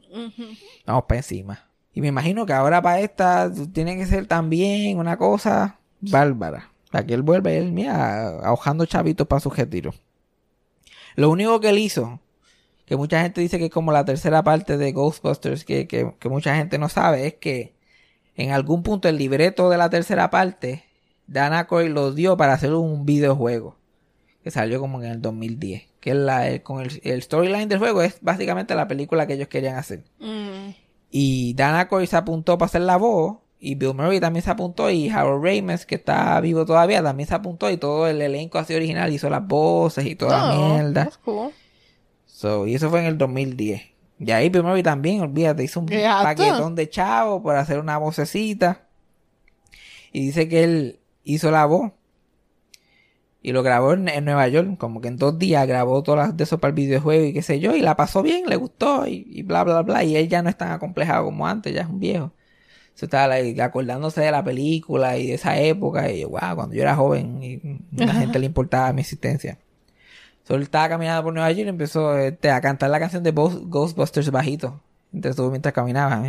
[0.86, 1.68] vamos para encima.
[1.92, 6.70] Y me imagino que ahora para esta tiene que ser también una cosa bárbara.
[6.90, 9.92] Para que él vuelva él, mira, ahojando chavitos para su retiro.
[11.16, 12.20] Lo único que él hizo,
[12.86, 16.28] que mucha gente dice que es como la tercera parte de Ghostbusters, que, que, que
[16.28, 17.74] mucha gente no sabe, es que
[18.36, 20.84] en algún punto el libreto de la tercera parte,
[21.26, 23.76] Dan Aykroyd lo dio para hacer un videojuego,
[24.44, 25.87] que salió como en el 2010.
[26.00, 29.48] Que la, el- con el, el storyline del juego es básicamente la película que ellos
[29.48, 30.04] querían hacer.
[30.20, 30.70] Mm.
[31.10, 33.38] Y Dan Aykroyd se apuntó para hacer la voz.
[33.60, 34.88] Y Bill Murray también se apuntó.
[34.90, 37.68] Y Harold Ramis, que está vivo todavía, también se apuntó.
[37.70, 41.10] Y todo el elenco así original hizo las voces y toda la Oh, mierda.
[41.24, 41.50] cool.
[42.26, 43.82] So, y eso fue en el 2010.
[44.20, 48.82] Y ahí Bill Murray también, olvídate, hizo un paquetón de chavo por hacer una vocecita.
[50.12, 51.90] Y dice que él hizo la voz.
[53.42, 54.76] Y lo grabó en, en Nueva York.
[54.78, 57.42] Como que en dos días grabó todas las de eso para el videojuego y qué
[57.42, 57.74] sé yo.
[57.76, 60.02] Y la pasó bien, le gustó y, y bla, bla, bla.
[60.04, 62.32] Y él ya no es tan acomplejado como antes, ya es un viejo.
[62.94, 66.10] Se estaba like, acordándose de la película y de esa época.
[66.10, 67.60] Y yo, wow, cuando yo era joven y
[67.92, 69.56] la gente le importaba mi existencia.
[70.42, 73.68] Solo estaba caminando por Nueva York y empezó este, a cantar la canción de Ghost-
[73.68, 74.80] Ghostbusters bajito.
[75.12, 76.22] Entonces mientras caminaba.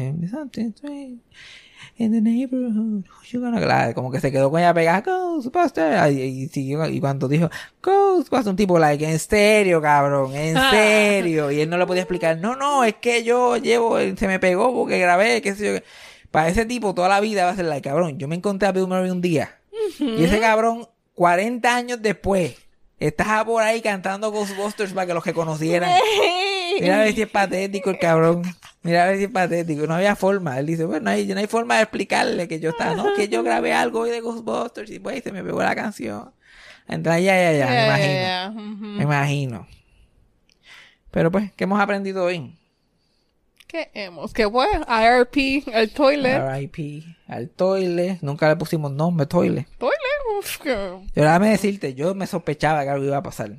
[1.80, 3.06] "Something strange In the neighborhood.
[3.32, 5.02] you gonna-" La- Como que se quedó con ella pegada.
[5.02, 6.12] Ghostbusters.
[6.14, 6.86] Y, y siguió.
[6.88, 7.50] Y cuando dijo
[7.84, 11.52] Ghostbusters, un tipo like, en serio, cabrón, en serio.
[11.52, 12.38] Y él no le podía explicar.
[12.38, 15.80] No, no, es que yo llevo, se me pegó porque grabé, qué sé yo.
[16.32, 18.18] Para ese tipo toda la vida va a ser like, cabrón.
[18.20, 19.58] Yo me encontré a Bill Murray un día.
[20.00, 22.56] Y ese cabrón, 40 años después,
[23.00, 25.90] estaba por ahí cantando Ghostbusters para que los que conocieran.
[26.80, 28.44] Mira a ver si es patético el cabrón.
[28.84, 29.86] Mira a ver si es patético.
[29.88, 30.58] No había forma.
[30.60, 33.28] Él dice, bueno, no hay, no hay forma de explicarle que yo estaba, no, que
[33.28, 36.32] yo grabé algo hoy de Ghostbusters y pues se me pegó la canción.
[36.88, 38.08] Entra ya, ya, ya, me imagino.
[38.14, 38.50] yeah, yeah.
[38.56, 38.86] Ujú.
[38.86, 39.68] Me imagino.
[41.12, 42.56] Pero pues, ¿qué hemos aprendido hoy?
[43.68, 44.34] ¿Qué hemos?
[44.34, 44.66] ¿Qué fue?
[44.88, 46.42] IRP, el toilet.
[46.56, 48.18] RIP al toilet.
[48.22, 49.68] Nunca le pusimos nombre, toilet.
[49.78, 50.00] Toilet.
[50.40, 53.52] Uf, que- Yo déjame decirte, yo me sospechaba que algo iba a pasar.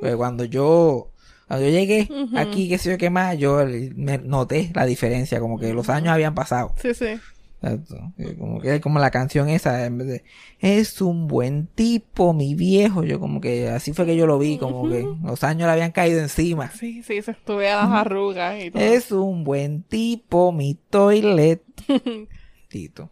[0.00, 1.11] Porque cuando yo,
[1.52, 3.58] cuando yo llegué aquí, qué sé yo qué más, yo
[3.94, 6.72] me noté la diferencia, como que los años habían pasado.
[6.80, 7.20] Sí, sí.
[7.60, 8.10] Exacto.
[8.38, 10.24] Como que como la canción esa, en vez de,
[10.60, 13.04] es un buen tipo, mi viejo.
[13.04, 15.92] Yo como que así fue que yo lo vi, como que los años le habían
[15.92, 16.70] caído encima.
[16.70, 18.82] Sí, sí, se estuve a las arrugas y todo.
[18.82, 21.62] Es un buen tipo, mi toilet.
[22.68, 23.10] Tito.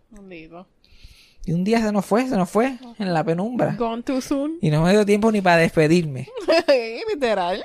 [1.44, 3.76] Y un día se nos fue, se nos fue en la penumbra.
[3.78, 4.56] Gone too soon.
[4.62, 6.26] Y no me dio tiempo ni para despedirme.
[7.12, 7.62] Literal.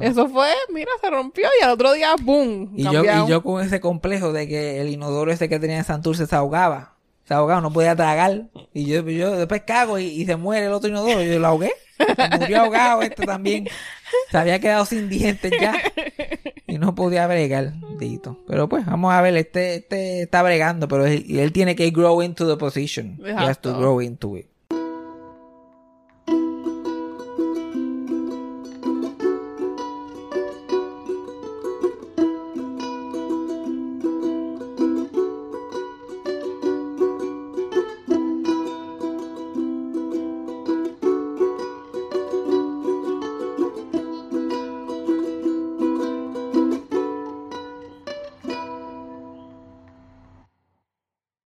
[0.00, 2.72] Eso fue, mira, se rompió y al otro día, boom.
[2.76, 5.84] Y yo, y yo con ese complejo de que el inodoro ese que tenía en
[5.84, 6.96] Santurce se ahogaba.
[7.24, 8.48] Se ahogaba, no podía tragar.
[8.74, 11.22] Y yo, yo después cago y, y se muere el otro inodoro.
[11.22, 11.72] Yo lo ahogué.
[11.98, 13.68] Se murió ahogado este también.
[14.30, 15.74] Se había quedado sin dientes ya.
[16.66, 18.38] Y no podía bregar, dito.
[18.48, 22.22] Pero pues, vamos a ver, este, este está bregando, pero él, él tiene que grow
[22.22, 23.20] into the position.
[23.24, 24.46] He has to grow into it.